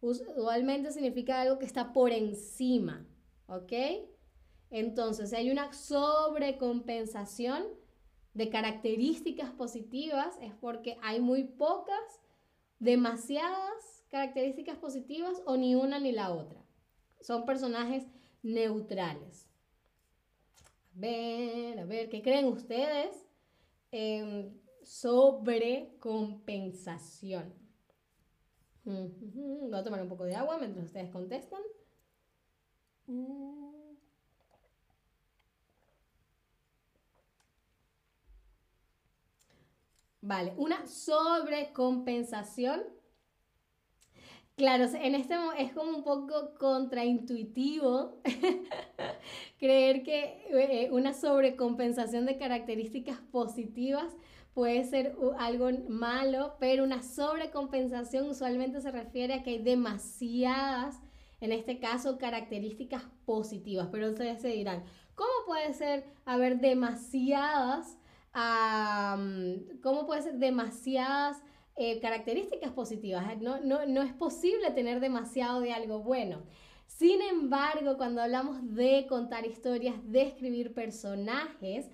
usualmente 0.00 0.92
significa 0.92 1.40
algo 1.40 1.58
que 1.58 1.66
está 1.66 1.92
por 1.92 2.12
encima. 2.12 3.04
¿Ok? 3.48 3.72
Entonces, 4.70 5.32
hay 5.32 5.50
una 5.50 5.72
sobrecompensación, 5.72 7.64
de 8.34 8.48
características 8.48 9.50
positivas 9.50 10.38
es 10.40 10.54
porque 10.54 10.96
hay 11.02 11.20
muy 11.20 11.44
pocas, 11.44 12.20
demasiadas 12.78 14.04
características 14.10 14.78
positivas 14.78 15.42
o 15.46 15.56
ni 15.56 15.74
una 15.74 15.98
ni 15.98 16.12
la 16.12 16.32
otra. 16.32 16.64
Son 17.20 17.44
personajes 17.44 18.06
neutrales. 18.42 19.48
A 20.96 21.00
ver, 21.00 21.78
a 21.78 21.84
ver, 21.84 22.08
¿qué 22.08 22.22
creen 22.22 22.46
ustedes? 22.46 23.26
sobre 24.82 25.96
compensación. 25.98 27.52
Voy 28.84 29.74
a 29.74 29.82
tomar 29.82 30.00
un 30.02 30.08
poco 30.08 30.24
de 30.24 30.34
agua 30.34 30.58
mientras 30.58 30.86
ustedes 30.86 31.10
contestan. 31.10 31.60
Mm. 33.06 33.79
Vale, 40.22 40.52
una 40.56 40.86
sobrecompensación. 40.86 42.82
Claro, 44.56 44.84
en 44.84 45.14
este 45.14 45.34
es 45.58 45.72
como 45.72 45.96
un 45.96 46.04
poco 46.04 46.52
contraintuitivo 46.58 48.20
creer 49.58 50.02
que 50.02 50.44
eh, 50.50 50.90
una 50.92 51.14
sobrecompensación 51.14 52.26
de 52.26 52.36
características 52.36 53.18
positivas 53.32 54.14
puede 54.52 54.84
ser 54.84 55.16
algo 55.38 55.70
malo, 55.88 56.56
pero 56.60 56.84
una 56.84 57.02
sobrecompensación 57.02 58.28
usualmente 58.28 58.82
se 58.82 58.90
refiere 58.90 59.32
a 59.32 59.42
que 59.42 59.50
hay 59.50 59.62
demasiadas, 59.62 61.00
en 61.40 61.52
este 61.52 61.78
caso, 61.78 62.18
características 62.18 63.04
positivas. 63.24 63.88
Pero 63.90 64.10
ustedes 64.10 64.42
se 64.42 64.48
dirán, 64.48 64.84
¿cómo 65.14 65.30
puede 65.46 65.72
ser 65.72 66.04
haber 66.26 66.60
demasiadas 66.60 67.96
cómo 68.32 70.06
puede 70.06 70.22
ser 70.22 70.38
demasiadas 70.38 71.42
eh, 71.76 71.98
características 72.00 72.72
positivas. 72.72 73.24
No, 73.40 73.60
no, 73.60 73.86
no 73.86 74.02
es 74.02 74.12
posible 74.12 74.70
tener 74.72 75.00
demasiado 75.00 75.60
de 75.60 75.72
algo 75.72 76.00
bueno. 76.00 76.42
Sin 76.86 77.22
embargo, 77.22 77.96
cuando 77.96 78.20
hablamos 78.20 78.74
de 78.74 79.06
contar 79.08 79.46
historias, 79.46 79.94
de 80.04 80.22
escribir 80.22 80.74
personajes, 80.74 81.88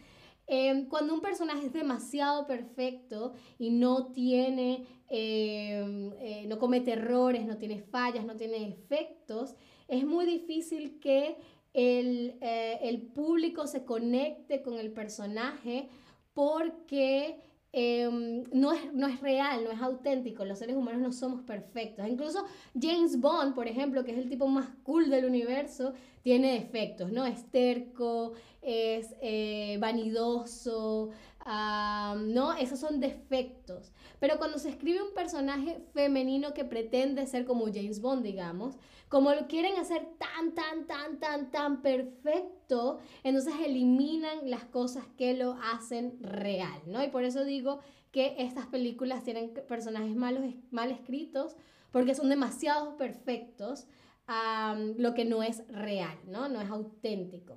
em, 0.46 0.88
cuando 0.88 1.14
un 1.14 1.20
personaje 1.20 1.66
es 1.66 1.72
demasiado 1.72 2.46
perfecto 2.46 3.34
y 3.58 3.70
no 3.70 4.06
tiene, 4.06 4.86
em, 5.08 6.12
eh, 6.18 6.46
no 6.48 6.58
comete 6.58 6.92
errores, 6.92 7.46
no 7.46 7.56
tiene 7.58 7.80
fallas, 7.80 8.24
no 8.24 8.36
tiene 8.36 8.66
efectos, 8.66 9.54
es 9.86 10.04
muy 10.04 10.26
difícil 10.26 10.98
que 10.98 11.36
el, 11.74 12.38
eh, 12.40 12.78
el 12.82 13.02
público 13.02 13.66
se 13.66 13.84
conecte 13.84 14.62
con 14.62 14.78
el 14.78 14.92
personaje 14.92 15.88
porque 16.36 17.40
Em, 17.78 18.44
no, 18.54 18.72
es, 18.72 18.90
no 18.94 19.06
es 19.06 19.20
real, 19.20 19.62
no 19.62 19.70
es 19.70 19.82
auténtico, 19.82 20.46
los 20.46 20.58
seres 20.58 20.76
humanos 20.76 21.02
no 21.02 21.12
somos 21.12 21.42
perfectos. 21.42 22.08
Incluso 22.08 22.46
James 22.80 23.20
Bond, 23.20 23.54
por 23.54 23.68
ejemplo, 23.68 24.02
que 24.02 24.12
es 24.12 24.16
el 24.16 24.30
tipo 24.30 24.46
más 24.46 24.70
cool 24.82 25.10
del 25.10 25.26
universo, 25.26 25.92
tiene 26.22 26.54
defectos, 26.54 27.12
¿no? 27.12 27.26
Es 27.26 27.44
terco, 27.50 28.32
es 28.62 29.14
eh, 29.20 29.76
vanidoso, 29.78 31.10
¿no? 31.44 32.54
Esos 32.54 32.80
son 32.80 32.98
defectos. 32.98 33.92
Pero 34.20 34.38
cuando 34.38 34.58
se 34.58 34.70
escribe 34.70 35.02
un 35.02 35.12
personaje 35.12 35.78
femenino 35.92 36.54
que 36.54 36.64
pretende 36.64 37.26
ser 37.26 37.44
como 37.44 37.66
James 37.66 38.00
Bond, 38.00 38.22
digamos, 38.24 38.76
como 39.08 39.32
lo 39.32 39.46
quieren 39.46 39.76
hacer 39.76 40.06
tan, 40.18 40.54
tan, 40.54 40.86
tan, 40.86 41.18
tan, 41.20 41.50
tan 41.50 41.82
perfecto, 41.82 42.98
entonces 43.22 43.54
eliminan 43.64 44.50
las 44.50 44.64
cosas 44.64 45.06
que 45.16 45.34
lo 45.34 45.56
hacen 45.72 46.18
real, 46.20 46.82
¿no? 46.86 47.04
Y 47.04 47.08
por 47.08 47.24
eso 47.24 47.44
digo 47.44 47.80
que 48.10 48.34
estas 48.38 48.66
películas 48.66 49.22
tienen 49.24 49.52
personajes 49.68 50.16
malos, 50.16 50.42
mal 50.70 50.90
escritos, 50.90 51.56
porque 51.92 52.14
son 52.14 52.28
demasiado 52.28 52.96
perfectos, 52.96 53.86
lo 54.96 55.14
que 55.14 55.24
no 55.24 55.42
es 55.42 55.66
real, 55.68 56.18
¿no? 56.26 56.48
No 56.48 56.60
es 56.60 56.68
auténtico. 56.68 57.56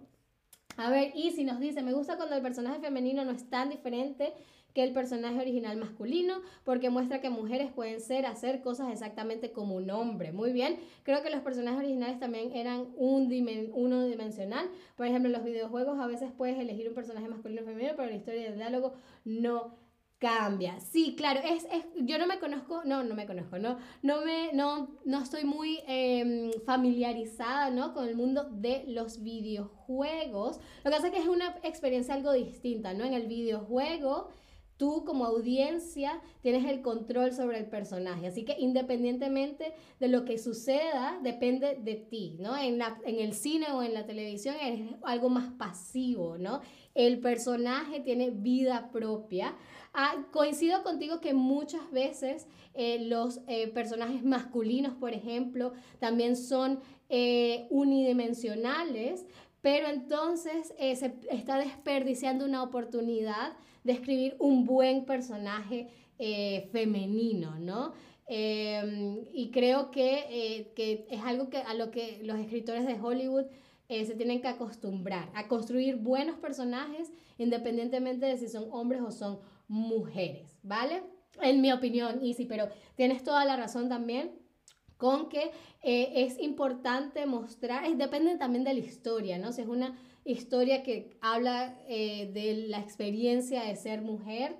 A 0.77 0.89
ver, 0.89 1.11
y 1.15 1.31
si 1.31 1.43
nos 1.43 1.59
dice, 1.59 1.81
me 1.81 1.93
gusta 1.93 2.15
cuando 2.15 2.35
el 2.35 2.41
personaje 2.41 2.79
femenino 2.79 3.25
no 3.25 3.31
es 3.31 3.49
tan 3.49 3.69
diferente 3.69 4.33
que 4.73 4.83
el 4.83 4.93
personaje 4.93 5.39
original 5.39 5.77
masculino, 5.77 6.41
porque 6.63 6.89
muestra 6.89 7.21
que 7.21 7.29
mujeres 7.29 7.71
pueden 7.71 7.99
ser, 7.99 8.25
hacer 8.25 8.61
cosas 8.61 8.91
exactamente 8.91 9.51
como 9.51 9.75
un 9.75 9.89
hombre. 9.89 10.31
Muy 10.31 10.51
bien, 10.51 10.77
creo 11.03 11.21
que 11.23 11.29
los 11.29 11.41
personajes 11.41 11.79
originales 11.79 12.19
también 12.19 12.51
eran 12.53 12.87
un 12.95 13.29
dimensional. 13.29 14.69
Por 14.95 15.07
ejemplo, 15.07 15.27
en 15.27 15.33
los 15.33 15.43
videojuegos 15.43 15.99
a 15.99 16.07
veces 16.07 16.31
puedes 16.37 16.59
elegir 16.59 16.87
un 16.87 16.95
personaje 16.95 17.27
masculino 17.27 17.61
o 17.61 17.65
femenino, 17.65 17.93
pero 17.95 18.09
la 18.09 18.15
historia 18.15 18.43
del 18.43 18.55
diálogo 18.55 18.93
no 19.25 19.77
cambia. 20.19 20.79
Sí, 20.81 21.15
claro, 21.15 21.39
es, 21.43 21.65
es, 21.71 21.85
yo 21.95 22.19
no 22.19 22.27
me 22.27 22.39
conozco, 22.39 22.83
no, 22.83 23.03
no 23.03 23.15
me 23.15 23.25
conozco, 23.25 23.57
no, 23.57 23.77
no, 24.01 24.21
me, 24.25 24.51
no, 24.53 24.89
no 25.05 25.23
estoy 25.23 25.45
muy 25.45 25.79
em, 25.87 26.51
familiarizada, 26.65 27.71
¿no? 27.71 27.93
Con 27.93 28.07
el 28.07 28.15
mundo 28.15 28.49
de 28.51 28.83
los 28.87 29.23
videojuegos. 29.23 30.57
Lo 30.83 30.91
que 30.91 30.95
pasa 30.95 31.07
es 31.07 31.13
que 31.13 31.19
es 31.19 31.27
una 31.27 31.57
experiencia 31.63 32.13
algo 32.13 32.33
distinta, 32.33 32.93
¿no? 32.93 33.05
En 33.05 33.13
el 33.13 33.27
videojuego 33.27 34.29
tú 34.79 35.03
como 35.03 35.25
audiencia 35.25 36.21
tienes 36.41 36.65
el 36.65 36.81
control 36.81 37.33
sobre 37.33 37.59
el 37.59 37.65
personaje. 37.65 38.27
Así 38.27 38.45
que 38.45 38.55
independientemente 38.57 39.73
de 39.99 40.07
lo 40.07 40.23
que 40.23 40.37
suceda, 40.37 41.19
depende 41.21 41.75
de 41.75 41.95
ti, 41.95 42.37
¿no? 42.39 42.57
En, 42.57 42.77
la, 42.77 42.97
en 43.03 43.19
el 43.19 43.33
cine 43.33 43.73
o 43.73 43.83
en 43.83 43.93
la 43.93 44.05
televisión 44.05 44.55
es 44.61 44.95
algo 45.03 45.29
más 45.29 45.51
pasivo, 45.51 46.37
¿no? 46.37 46.61
El 46.95 47.19
personaje 47.19 47.99
tiene 47.99 48.29
vida 48.29 48.89
propia. 48.89 49.53
Ah, 49.93 50.25
coincido 50.31 50.81
contigo 50.81 51.19
que 51.19 51.33
muchas 51.33 51.91
veces 51.91 52.47
eh, 52.73 52.99
los 53.05 53.41
eh, 53.47 53.67
personajes 53.67 54.23
masculinos, 54.23 54.93
por 54.95 55.11
ejemplo, 55.13 55.73
también 55.99 56.37
son 56.37 56.79
eh, 57.09 57.67
unidimensionales, 57.69 59.25
pero 59.61 59.89
entonces 59.89 60.73
se 60.77 61.13
está 61.31 61.57
desperdiciando 61.57 62.45
una 62.45 62.63
oportunidad 62.63 63.57
de 63.83 63.93
escribir 63.93 64.35
un 64.39 64.65
buen 64.65 65.05
personaje 65.05 65.89
eh, 66.17 66.69
femenino, 66.71 67.57
¿no? 67.59 67.93
Em, 68.27 69.25
y 69.33 69.49
creo 69.51 69.89
que, 69.89 70.25
eh, 70.29 70.73
que, 70.75 71.07
es 71.09 71.21
algo 71.21 71.49
que, 71.49 71.57
a 71.57 71.73
lo 71.73 71.89
que 71.89 72.19
los 72.23 72.37
escritores 72.37 72.85
de 72.85 72.99
Hollywood 72.99 73.45
eh, 73.87 74.05
se 74.05 74.13
tienen 74.13 74.41
que 74.41 74.47
acostumbrar, 74.47 75.31
a 75.33 75.47
construir 75.47 75.95
buenos 75.95 76.37
personajes 76.37 77.11
independientemente 77.39 78.27
de 78.27 78.37
si 78.37 78.47
son 78.47 78.67
hombres 78.71 79.01
o 79.01 79.11
son 79.11 79.39
mujeres, 79.67 80.59
¿vale? 80.61 81.01
En 81.41 81.61
mi 81.61 81.71
opinión, 81.71 82.19
Easy, 82.23 82.45
pero 82.45 82.67
tienes 82.95 83.23
toda 83.23 83.45
la 83.45 83.55
razón 83.55 83.89
también 83.89 84.31
con 84.99 85.29
que 85.29 85.51
es 85.81 86.37
importante 86.39 87.25
mostrar, 87.25 87.89
depende 87.95 88.37
también 88.37 88.65
de 88.65 88.73
la 88.73 88.81
historia, 88.81 89.37
¿no? 89.39 89.53
Si 89.53 89.61
es 89.61 89.67
una 89.67 89.97
historia 90.25 90.83
que 90.83 91.17
habla 91.21 91.77
eh, 91.87 92.29
de 92.33 92.67
la 92.67 92.79
experiencia 92.79 93.63
de 93.63 93.75
ser 93.75 94.01
mujer, 94.01 94.57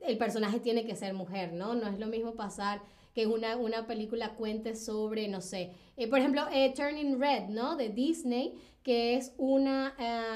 el 0.00 0.18
personaje 0.18 0.60
tiene 0.60 0.84
que 0.84 0.96
ser 0.96 1.14
mujer, 1.14 1.52
¿no? 1.52 1.74
No 1.74 1.88
es 1.88 1.98
lo 1.98 2.06
mismo 2.06 2.34
pasar 2.34 2.82
que 3.14 3.26
una, 3.26 3.56
una 3.56 3.86
película 3.86 4.34
cuente 4.34 4.74
sobre, 4.74 5.28
no 5.28 5.40
sé, 5.40 5.72
eh, 5.96 6.08
por 6.08 6.18
ejemplo, 6.18 6.42
eh, 6.52 6.72
Turning 6.76 7.18
Red, 7.18 7.48
¿no? 7.48 7.76
De 7.76 7.88
Disney, 7.88 8.54
que 8.82 9.14
es 9.14 9.32
una, 9.38 9.94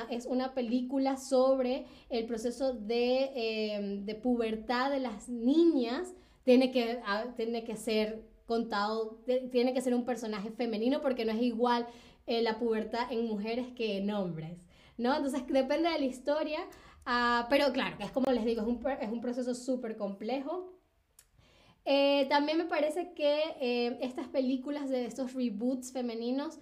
es 0.08 0.24
una 0.24 0.54
película 0.54 1.18
sobre 1.18 1.84
el 2.08 2.24
proceso 2.24 2.72
de, 2.72 4.00
de 4.06 4.14
pubertad 4.14 4.90
de 4.90 5.00
las 5.00 5.28
niñas, 5.28 6.14
tiene 6.44 6.70
que, 6.70 6.98
ah, 7.04 7.26
tiene 7.36 7.64
que 7.64 7.76
ser 7.76 8.22
contado, 8.48 9.20
tiene 9.52 9.74
que 9.74 9.82
ser 9.82 9.94
un 9.94 10.06
personaje 10.06 10.50
femenino 10.50 11.02
porque 11.02 11.26
no 11.26 11.32
es 11.32 11.42
igual 11.42 11.86
eh, 12.26 12.40
la 12.40 12.58
pubertad 12.58 13.12
en 13.12 13.26
mujeres 13.26 13.66
que 13.76 13.98
en 13.98 14.10
hombres, 14.10 14.64
¿no? 14.96 15.14
Entonces 15.14 15.46
depende 15.46 15.90
de 15.90 15.98
la 15.98 16.06
historia, 16.06 16.60
uh, 17.06 17.46
pero 17.50 17.70
claro, 17.72 17.96
es 18.00 18.10
como 18.10 18.32
les 18.32 18.46
digo, 18.46 18.62
es 18.62 18.66
un, 18.66 18.80
es 19.00 19.12
un 19.12 19.20
proceso 19.20 19.54
súper 19.54 19.98
complejo. 19.98 20.72
Eh, 21.84 22.26
también 22.30 22.56
me 22.56 22.64
parece 22.64 23.12
que 23.12 23.42
eh, 23.60 23.98
estas 24.00 24.28
películas 24.28 24.88
de 24.88 25.04
estos 25.04 25.34
reboots 25.34 25.92
femeninos 25.92 26.58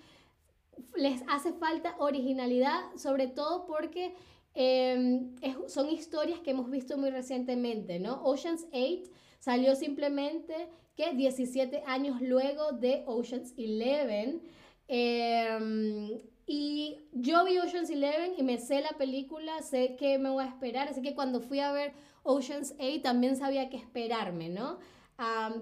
les 0.96 1.22
hace 1.28 1.52
falta 1.52 1.94
originalidad, 2.00 2.80
sobre 2.96 3.28
todo 3.28 3.64
porque 3.64 4.14
em, 4.54 5.36
son 5.68 5.88
historias 5.88 6.40
que 6.40 6.50
hemos 6.50 6.68
visto 6.68 6.98
muy 6.98 7.10
recientemente, 7.10 8.00
¿no? 8.00 8.22
Ocean's 8.24 8.66
8 8.72 9.10
salió 9.38 9.76
simplemente 9.76 10.68
que 10.96 11.12
17 11.12 11.82
años 11.86 12.20
luego 12.20 12.72
de 12.72 13.04
Ocean's 13.06 13.52
11. 13.56 14.40
Em, 14.88 16.20
y 16.46 16.98
yo 17.12 17.44
vi 17.44 17.58
Ocean's 17.58 17.90
Eleven 17.90 18.34
y 18.38 18.42
me 18.42 18.58
sé 18.58 18.80
la 18.80 18.96
película, 18.96 19.62
sé 19.62 19.96
que 19.96 20.18
me 20.18 20.30
voy 20.30 20.44
a 20.44 20.48
esperar, 20.48 20.88
así 20.88 21.02
que 21.02 21.14
cuando 21.14 21.40
fui 21.40 21.60
a 21.60 21.72
ver 21.72 21.92
Ocean's 22.22 22.74
8 22.78 23.02
también 23.02 23.36
sabía 23.36 23.68
qué 23.68 23.76
esperarme, 23.76 24.48
¿no? 24.48 24.78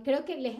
creo 0.02 0.24
que, 0.24 0.36
les, 0.36 0.56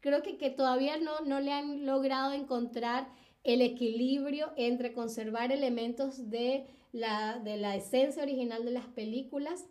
creo 0.00 0.22
que, 0.22 0.38
que 0.38 0.48
todavía 0.48 0.96
no, 0.96 1.20
no 1.20 1.40
le 1.40 1.52
han 1.52 1.84
logrado 1.84 2.32
encontrar 2.32 3.08
el 3.44 3.60
equilibrio 3.60 4.52
entre 4.56 4.94
conservar 4.94 5.52
elementos 5.52 6.30
de 6.30 6.66
la, 6.92 7.40
de 7.40 7.56
la 7.56 7.76
esencia 7.76 8.22
original 8.22 8.64
de 8.64 8.70
las 8.70 8.86
películas 8.86 9.66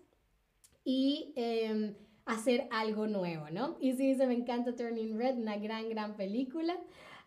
y 0.83 1.33
em, 1.35 1.95
hacer 2.25 2.67
algo 2.71 3.07
nuevo, 3.07 3.49
¿no? 3.49 3.77
Y 3.79 3.93
sí, 3.93 4.15
se 4.15 4.27
me 4.27 4.33
encanta 4.33 4.75
Turning 4.75 5.17
Red, 5.17 5.37
una 5.37 5.57
gran, 5.57 5.89
gran 5.89 6.15
película. 6.15 6.77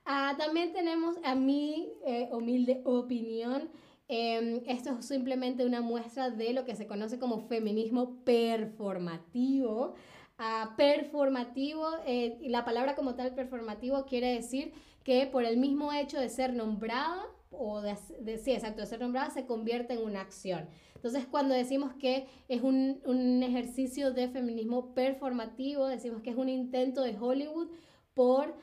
Ah, 0.05 0.35
también 0.39 0.73
tenemos 0.73 1.17
a 1.25 1.35
mi 1.35 1.93
eh, 2.07 2.29
humilde 2.33 2.83
opinión. 2.85 3.71
Em, 4.09 4.63
esto 4.67 4.99
es 4.99 5.07
simplemente 5.07 5.65
una 5.65 5.81
muestra 5.81 6.31
de 6.31 6.53
lo 6.53 6.65
que 6.65 6.77
se 6.77 6.87
conoce 6.87 7.19
como 7.19 7.49
feminismo 7.49 8.23
performativo. 8.25 9.95
Ah, 10.39 10.75
performativo, 10.77 11.89
eh, 12.07 12.39
la 12.43 12.65
palabra 12.65 12.97
como 12.97 13.15
tal 13.15 13.35
performativo 13.35 14.05
quiere 14.05 14.35
decir 14.35 14.73
que 15.05 15.27
por 15.27 15.45
el 15.45 15.59
mismo 15.59 15.93
hecho 15.93 16.19
de 16.19 16.29
ser 16.29 16.53
nombrada, 16.55 17.27
o 17.51 17.81
de, 17.81 17.97
sí, 18.39 18.53
exacto, 18.53 18.81
de 18.81 18.87
ser 18.87 19.01
nombrada, 19.01 19.31
se 19.31 19.47
convierte 19.47 19.95
en 19.95 20.03
una 20.03 20.21
acción. 20.21 20.69
Entonces, 21.05 21.29
cuando 21.31 21.55
decimos 21.55 21.93
que 21.93 22.27
es 22.49 22.63
un, 22.63 23.03
un 23.05 23.43
ejercicio 23.43 24.15
de 24.15 24.27
feminismo 24.29 24.95
performativo, 24.95 25.87
decimos 25.87 26.23
que 26.23 26.31
es 26.31 26.37
un 26.37 26.49
intento 26.49 27.03
de 27.03 27.15
Hollywood 27.15 27.69
por 28.15 28.57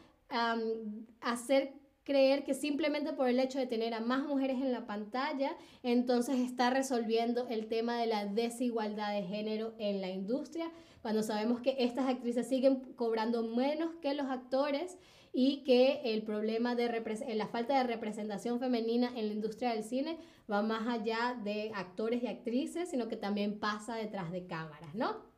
hacer 1.19 1.73
creer 2.03 2.43
que 2.43 2.55
simplemente 2.55 3.13
por 3.13 3.27
el 3.27 3.39
hecho 3.39 3.59
de 3.59 3.67
tener 3.67 3.93
a 3.93 3.99
más 3.99 4.23
mujeres 4.23 4.59
en 4.59 4.71
la 4.71 4.87
pantalla, 4.87 5.55
entonces 5.83 6.39
está 6.39 6.71
resolviendo 6.71 7.47
el 7.47 7.67
tema 7.67 7.99
de 7.99 8.07
la 8.07 8.25
desigualdad 8.25 9.13
de 9.13 9.21
género 9.21 9.75
en 9.77 10.01
la 10.01 10.09
industria, 10.09 10.71
cuando 11.03 11.21
sabemos 11.21 11.61
que 11.61 11.75
estas 11.77 12.09
actrices 12.09 12.49
siguen 12.49 12.93
cobrando 12.95 13.43
menos 13.43 13.93
que 14.01 14.15
los 14.15 14.25
actores 14.25 14.97
y 15.33 15.63
que 15.63 16.01
el 16.03 16.23
problema 16.23 16.75
de 16.75 16.89
la 17.35 17.47
falta 17.47 17.77
de 17.77 17.83
representación 17.83 18.59
femenina 18.59 19.07
en 19.15 19.27
la 19.27 19.33
industria 19.33 19.71
del 19.71 19.83
cine 19.83 20.17
va 20.51 20.61
más 20.61 20.87
allá 20.87 21.37
de 21.43 21.71
actores 21.73 22.21
y 22.23 22.27
actrices, 22.27 22.89
sino 22.89 23.07
que 23.07 23.15
también 23.15 23.59
pasa 23.59 23.95
detrás 23.95 24.31
de 24.31 24.45
cámaras, 24.45 24.93
¿no? 24.93 25.31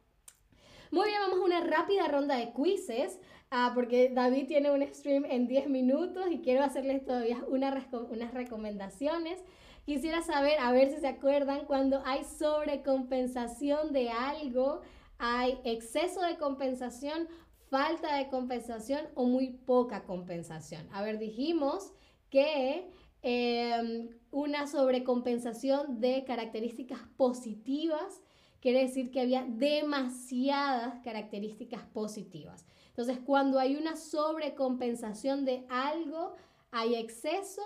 Muy 0.91 1.07
bien, 1.07 1.19
vamos 1.21 1.39
a 1.39 1.43
una 1.43 1.61
rápida 1.61 2.07
ronda 2.07 2.35
de 2.35 2.53
quizzes. 2.53 3.19
Ah, 3.55 3.71
porque 3.75 4.09
David 4.09 4.47
tiene 4.47 4.71
un 4.71 4.81
stream 4.93 5.25
en 5.25 5.47
10 5.47 5.69
minutos 5.69 6.25
y 6.31 6.39
quiero 6.41 6.63
hacerles 6.63 7.05
todavía 7.05 7.43
unas 7.47 8.33
recomendaciones. 8.33 9.43
Quisiera 9.85 10.21
saber, 10.23 10.59
a 10.59 10.71
ver 10.71 10.89
si 10.89 10.99
se 10.99 11.07
acuerdan, 11.07 11.65
cuando 11.65 12.01
hay 12.05 12.23
sobrecompensación 12.23 13.91
de 13.91 14.09
algo, 14.09 14.81
hay 15.19 15.59
exceso 15.65 16.21
de 16.21 16.37
compensación, 16.37 17.27
falta 17.73 18.17
de 18.17 18.29
compensación 18.29 19.01
o 19.15 19.25
muy 19.25 19.47
poca 19.49 20.03
compensación. 20.03 20.87
A 20.91 21.01
ver, 21.01 21.17
dijimos 21.17 21.91
que 22.29 22.87
em, 23.23 24.09
una 24.29 24.67
sobrecompensación 24.67 25.99
de 25.99 26.23
características 26.23 26.99
positivas. 27.17 28.21
Quiere 28.59 28.81
decir 28.81 29.09
que 29.09 29.21
había 29.21 29.43
demasiadas 29.49 30.99
características 31.03 31.81
positivas. 31.85 32.63
Entonces, 32.89 33.17
cuando 33.25 33.57
hay 33.57 33.75
una 33.75 33.95
sobrecompensación 33.95 35.43
de 35.43 35.65
algo, 35.67 36.35
hay 36.69 36.93
exceso, 36.93 37.63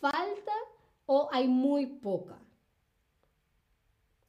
falta 0.00 0.52
o 1.04 1.28
hay 1.30 1.46
muy 1.46 1.84
poca. 1.84 2.40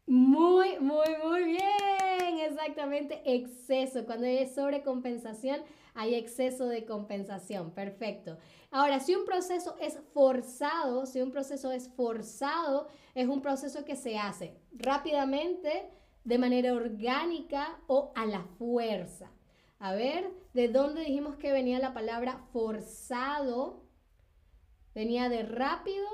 Muy, 0.08 0.80
muy, 0.80 1.08
muy 1.24 1.44
bien. 1.44 2.40
Exactamente, 2.40 3.22
exceso. 3.26 4.06
Cuando 4.06 4.26
hay 4.26 4.48
sobrecompensación, 4.48 5.62
hay 5.94 6.16
exceso 6.16 6.66
de 6.68 6.86
compensación. 6.86 7.72
Perfecto. 7.72 8.38
Ahora, 8.72 9.02
si 9.02 9.16
un 9.16 9.26
proceso 9.26 9.76
es 9.82 10.00
forzado, 10.14 11.06
si 11.06 11.22
un 11.22 11.32
proceso 11.32 11.72
es 11.72 11.90
forzado, 11.90 12.88
es 13.16 13.28
un 13.28 13.42
proceso 13.42 13.84
que 13.84 13.98
se 13.98 14.18
hace 14.18 14.58
rápidamente, 14.72 15.92
de 16.24 16.38
manera 16.38 16.74
orgánica 16.74 17.80
o 17.88 18.12
a 18.16 18.26
la 18.26 18.44
fuerza. 18.58 19.32
A 19.80 19.94
ver, 19.94 20.30
¿de 20.54 20.68
dónde 20.68 21.02
dijimos 21.02 21.36
que 21.36 21.52
venía 21.52 21.80
la 21.80 21.94
palabra 21.94 22.46
forzado? 22.52 23.84
Venía 24.94 25.30
de 25.30 25.44
rápido, 25.44 26.08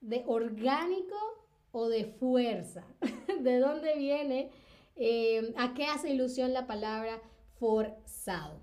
de 0.00 0.24
orgánico 0.26 1.39
o 1.72 1.88
de 1.88 2.04
fuerza. 2.04 2.84
¿De 3.40 3.58
dónde 3.58 3.96
viene? 3.96 4.50
Eh, 4.96 5.54
¿A 5.56 5.74
qué 5.74 5.86
hace 5.86 6.10
ilusión 6.10 6.52
la 6.52 6.66
palabra 6.66 7.20
forzado? 7.58 8.60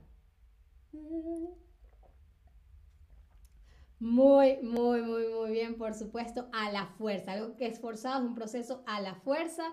Muy, 4.00 4.58
muy, 4.62 5.02
muy, 5.02 5.28
muy 5.28 5.52
bien, 5.52 5.76
por 5.76 5.96
supuesto, 5.96 6.48
a 6.54 6.72
la 6.72 6.86
fuerza. 6.86 7.32
Algo 7.34 7.56
que 7.56 7.66
es 7.66 7.80
forzado 7.80 8.24
es 8.24 8.30
un 8.30 8.36
proceso 8.36 8.84
a 8.86 9.02
la 9.02 9.16
fuerza. 9.16 9.64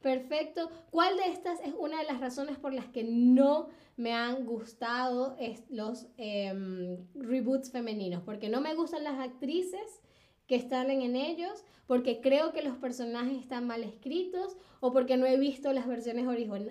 Perfecto. 0.00 0.70
¿Cuál 0.90 1.16
de 1.16 1.28
estas 1.28 1.60
es 1.60 1.74
una 1.78 1.98
de 1.98 2.04
las 2.04 2.20
razones 2.20 2.58
por 2.58 2.72
las 2.72 2.86
que 2.86 3.04
no 3.04 3.68
me 3.96 4.12
han 4.12 4.44
gustado 4.44 5.36
los 5.68 6.06
em, 6.16 7.06
reboots 7.14 7.70
femeninos? 7.70 8.22
Porque 8.22 8.48
no 8.48 8.60
me 8.60 8.74
gustan 8.74 9.04
las 9.04 9.18
actrices 9.18 10.00
que 10.46 10.56
están 10.56 10.90
en 10.90 11.16
ellos, 11.16 11.64
porque 11.86 12.20
creo 12.20 12.52
que 12.52 12.62
los 12.62 12.76
personajes 12.78 13.38
están 13.38 13.66
mal 13.66 13.82
escritos 13.82 14.56
o 14.80 14.92
porque 14.92 15.16
no 15.16 15.26
he 15.26 15.38
visto 15.38 15.72
las 15.72 15.86
versiones 15.86 16.26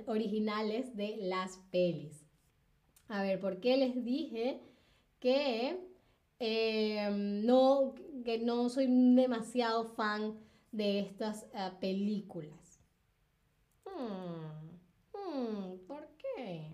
originales 0.08 0.96
de 0.96 1.18
las 1.18 1.58
pelis. 1.72 2.28
A 3.08 3.22
ver, 3.22 3.40
¿por 3.40 3.60
qué 3.60 3.78
les 3.78 4.04
dije 4.04 4.62
que, 5.20 5.78
em, 6.40 7.46
no, 7.46 7.96
que 8.26 8.40
no 8.40 8.70
soy 8.70 8.88
demasiado 9.16 9.86
fan 9.86 10.40
de 10.72 11.00
estas 11.00 11.44
eh, 11.54 11.72
películas? 11.80 12.80
Hmm, 13.86 14.80
hmm, 15.14 15.78
¿Por 15.88 16.08
qué? 16.18 16.74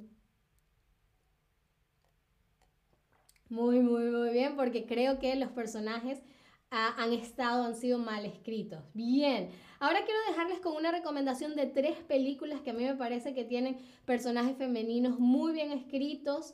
Muy, 3.51 3.81
muy, 3.81 4.05
muy 4.05 4.29
bien, 4.29 4.55
porque 4.55 4.85
creo 4.85 5.19
que 5.19 5.35
los 5.35 5.49
personajes 5.49 6.21
ah, 6.69 6.95
han 6.97 7.11
estado, 7.11 7.65
han 7.65 7.75
sido 7.75 7.99
mal 7.99 8.25
escritos. 8.25 8.79
Bien, 8.93 9.49
ahora 9.81 10.05
quiero 10.05 10.21
dejarles 10.29 10.61
con 10.61 10.73
una 10.77 10.89
recomendación 10.89 11.57
de 11.57 11.65
tres 11.65 11.97
películas 11.97 12.61
que 12.61 12.69
a 12.69 12.73
mí 12.73 12.85
me 12.85 12.95
parece 12.95 13.33
que 13.33 13.43
tienen 13.43 13.77
personajes 14.05 14.55
femeninos 14.55 15.19
muy 15.19 15.51
bien 15.51 15.73
escritos. 15.73 16.53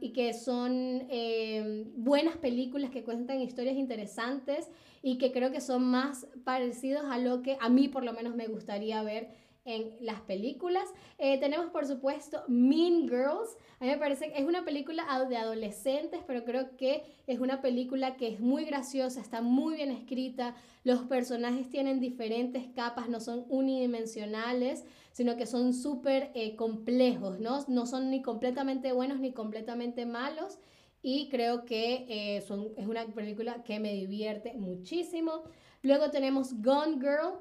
y 0.00 0.12
que 0.12 0.34
son 0.34 0.72
eh, 1.10 1.84
buenas 1.96 2.36
películas 2.36 2.90
que 2.90 3.04
cuentan 3.04 3.40
historias 3.40 3.76
interesantes 3.76 4.68
y 5.02 5.16
que 5.18 5.30
creo 5.30 5.52
que 5.52 5.60
son 5.60 5.84
más 5.84 6.26
parecidos 6.44 7.04
a 7.04 7.18
lo 7.18 7.42
que 7.42 7.56
a 7.60 7.68
mí 7.68 7.88
por 7.88 8.04
lo 8.04 8.12
menos 8.12 8.34
me 8.34 8.48
gustaría 8.48 9.02
ver 9.02 9.28
en 9.68 9.94
las 10.00 10.22
películas. 10.22 10.88
Eh, 11.18 11.38
tenemos 11.38 11.70
por 11.70 11.86
supuesto 11.86 12.42
Mean 12.48 13.02
Girls. 13.02 13.56
A 13.80 13.84
mí 13.84 13.90
me 13.90 13.98
parece 13.98 14.32
que 14.32 14.38
es 14.38 14.46
una 14.46 14.64
película 14.64 15.04
de 15.28 15.36
adolescentes, 15.36 16.20
pero 16.26 16.44
creo 16.44 16.74
que 16.76 17.02
es 17.26 17.38
una 17.38 17.60
película 17.60 18.16
que 18.16 18.28
es 18.28 18.40
muy 18.40 18.64
graciosa, 18.64 19.20
está 19.20 19.42
muy 19.42 19.74
bien 19.76 19.90
escrita. 19.90 20.56
Los 20.84 21.02
personajes 21.02 21.68
tienen 21.68 22.00
diferentes 22.00 22.66
capas, 22.74 23.10
no 23.10 23.20
son 23.20 23.44
unidimensionales, 23.50 24.84
sino 25.12 25.36
que 25.36 25.44
son 25.46 25.74
súper 25.74 26.30
eh, 26.34 26.56
complejos, 26.56 27.38
¿no? 27.38 27.62
No 27.68 27.84
son 27.84 28.10
ni 28.10 28.22
completamente 28.22 28.92
buenos 28.92 29.20
ni 29.20 29.32
completamente 29.32 30.06
malos. 30.06 30.58
Y 31.02 31.28
creo 31.28 31.66
que 31.66 32.06
eh, 32.08 32.40
son, 32.40 32.70
es 32.76 32.86
una 32.86 33.06
película 33.06 33.62
que 33.64 33.78
me 33.80 33.92
divierte 33.92 34.54
muchísimo. 34.54 35.44
Luego 35.82 36.10
tenemos 36.10 36.54
Gone 36.62 36.98
Girl. 37.00 37.38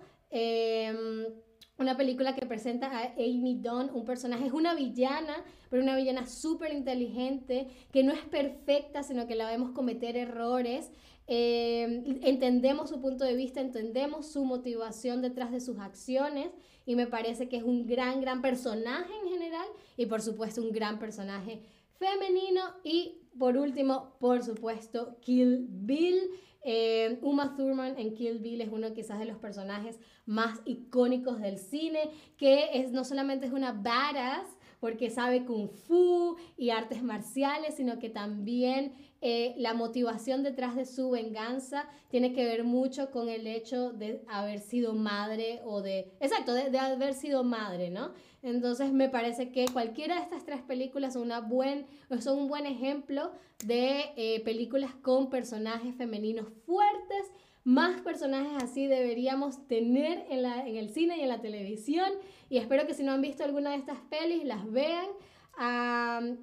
Una 1.79 1.95
película 1.95 2.33
que 2.35 2.45
presenta 2.45 2.87
a 2.87 3.13
Amy 3.13 3.59
Dunn, 3.61 3.91
un 3.93 4.03
personaje, 4.03 4.47
es 4.47 4.53
una 4.53 4.73
villana, 4.73 5.43
pero 5.69 5.83
una 5.83 5.95
villana 5.95 6.25
súper 6.25 6.73
inteligente, 6.73 7.67
que 7.91 8.03
no 8.03 8.13
es 8.13 8.21
perfecta, 8.25 9.03
sino 9.03 9.27
que 9.27 9.35
la 9.35 9.47
vemos 9.47 9.71
cometer 9.71 10.17
errores. 10.17 10.91
Eh, 11.27 12.19
entendemos 12.23 12.89
su 12.89 12.99
punto 12.99 13.25
de 13.25 13.35
vista, 13.35 13.61
entendemos 13.61 14.31
su 14.31 14.43
motivación 14.45 15.21
detrás 15.21 15.51
de 15.51 15.59
sus 15.59 15.77
acciones 15.77 16.49
y 16.85 16.95
me 16.95 17.05
parece 17.05 17.49
que 17.49 17.57
es 17.57 17.63
un 17.63 17.85
gran, 17.85 18.21
gran 18.21 18.41
personaje 18.41 19.11
en 19.23 19.29
general 19.29 19.67
y 19.97 20.05
por 20.05 20.21
supuesto 20.21 20.61
un 20.61 20.71
gran 20.71 20.99
personaje 20.99 21.61
femenino 21.99 22.61
y 22.83 23.21
por 23.37 23.57
último, 23.57 24.15
por 24.19 24.43
supuesto, 24.43 25.17
Kill 25.21 25.67
Bill. 25.69 26.31
Eh, 26.69 27.17
Uma 27.21 27.55
Thurman 27.55 27.97
en 27.97 28.13
Kill 28.13 28.39
Bill 28.39 28.59
es 28.59 28.67
uno 28.69 28.93
quizás 28.93 29.19
de 29.19 29.25
los 29.25 29.37
personajes 29.37 30.01
más 30.25 30.59
icónicos 30.65 31.39
del 31.39 31.59
cine, 31.59 32.09
que 32.35 32.71
es, 32.73 32.91
no 32.91 33.05
solamente 33.05 33.45
es 33.45 33.53
una 33.53 33.71
badass, 33.71 34.45
porque 34.81 35.09
sabe 35.09 35.45
kung 35.45 35.69
fu 35.69 36.35
y 36.57 36.71
artes 36.71 37.01
marciales, 37.01 37.75
sino 37.75 37.99
que 37.99 38.09
también 38.09 38.93
eh, 39.21 39.55
la 39.57 39.73
motivación 39.73 40.43
detrás 40.43 40.75
de 40.75 40.85
su 40.85 41.09
venganza 41.09 41.87
tiene 42.09 42.33
que 42.33 42.43
ver 42.43 42.65
mucho 42.65 43.11
con 43.11 43.29
el 43.29 43.47
hecho 43.47 43.93
de 43.93 44.23
haber 44.27 44.59
sido 44.59 44.93
madre 44.93 45.61
o 45.63 45.81
de, 45.81 46.11
exacto, 46.19 46.53
de, 46.53 46.77
haber 46.77 47.13
sido 47.13 47.43
madre, 47.43 47.89
¿no? 47.89 48.11
Entonces 48.43 48.93
me 48.93 49.09
parece 49.09 49.51
que 49.51 49.65
cualquiera 49.71 50.15
de 50.15 50.21
estas 50.21 50.45
tres 50.45 50.61
películas 50.61 51.13
son, 51.13 51.23
una 51.23 51.41
buen, 51.41 51.85
son 52.19 52.39
un 52.39 52.47
buen 52.47 52.65
ejemplo 52.65 53.31
de 53.65 54.05
eh, 54.15 54.41
películas 54.45 54.91
con 55.01 55.29
personajes 55.29 55.95
femeninos 55.95 56.47
fuertes 56.65 57.31
más 57.67 57.99
personajes 57.99 58.63
así 58.63 58.87
deberíamos 58.87 59.67
tener 59.67 60.25
en, 60.29 60.41
la, 60.41 60.65
en 60.65 60.77
el 60.77 60.89
cine 60.89 61.17
y 61.17 61.21
en 61.23 61.27
la 61.27 61.41
televisión. 61.41 62.09
Y 62.49 62.59
espero 62.59 62.87
que 62.87 62.93
si 62.93 63.03
no 63.03 63.11
han 63.11 63.21
visto 63.21 63.43
alguna 63.43 63.71
de 63.71 63.75
estas 63.75 63.99
pelis, 64.09 64.45
las 64.45 64.71
vean. 64.71 65.07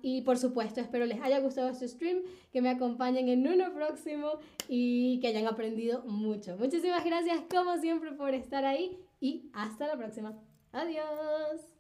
y 0.03 0.21
por 0.21 0.37
supuesto, 0.37 0.83
espero 0.83 1.07
les 1.07 1.23
haya 1.23 1.41
gustado 1.41 1.71
este 1.71 1.89
stream, 1.89 2.19
que 2.53 2.61
me 2.61 2.69
acompañen 2.69 3.31
en 3.31 3.49
uno 3.49 3.73
próximo 3.73 4.33
y 4.69 5.19
que 5.21 5.29
hayan 5.29 5.47
aprendido 5.47 6.03
mucho. 6.05 6.59
Muchísimas 6.59 7.03
gracias 7.03 7.41
como 7.51 7.79
siempre 7.79 8.13
por 8.13 8.35
estar 8.35 8.67
ahí 8.67 8.99
y 9.19 9.49
hasta 9.55 9.87
la 9.87 9.97
próxima. 9.97 10.39
Adiós. 10.73 11.74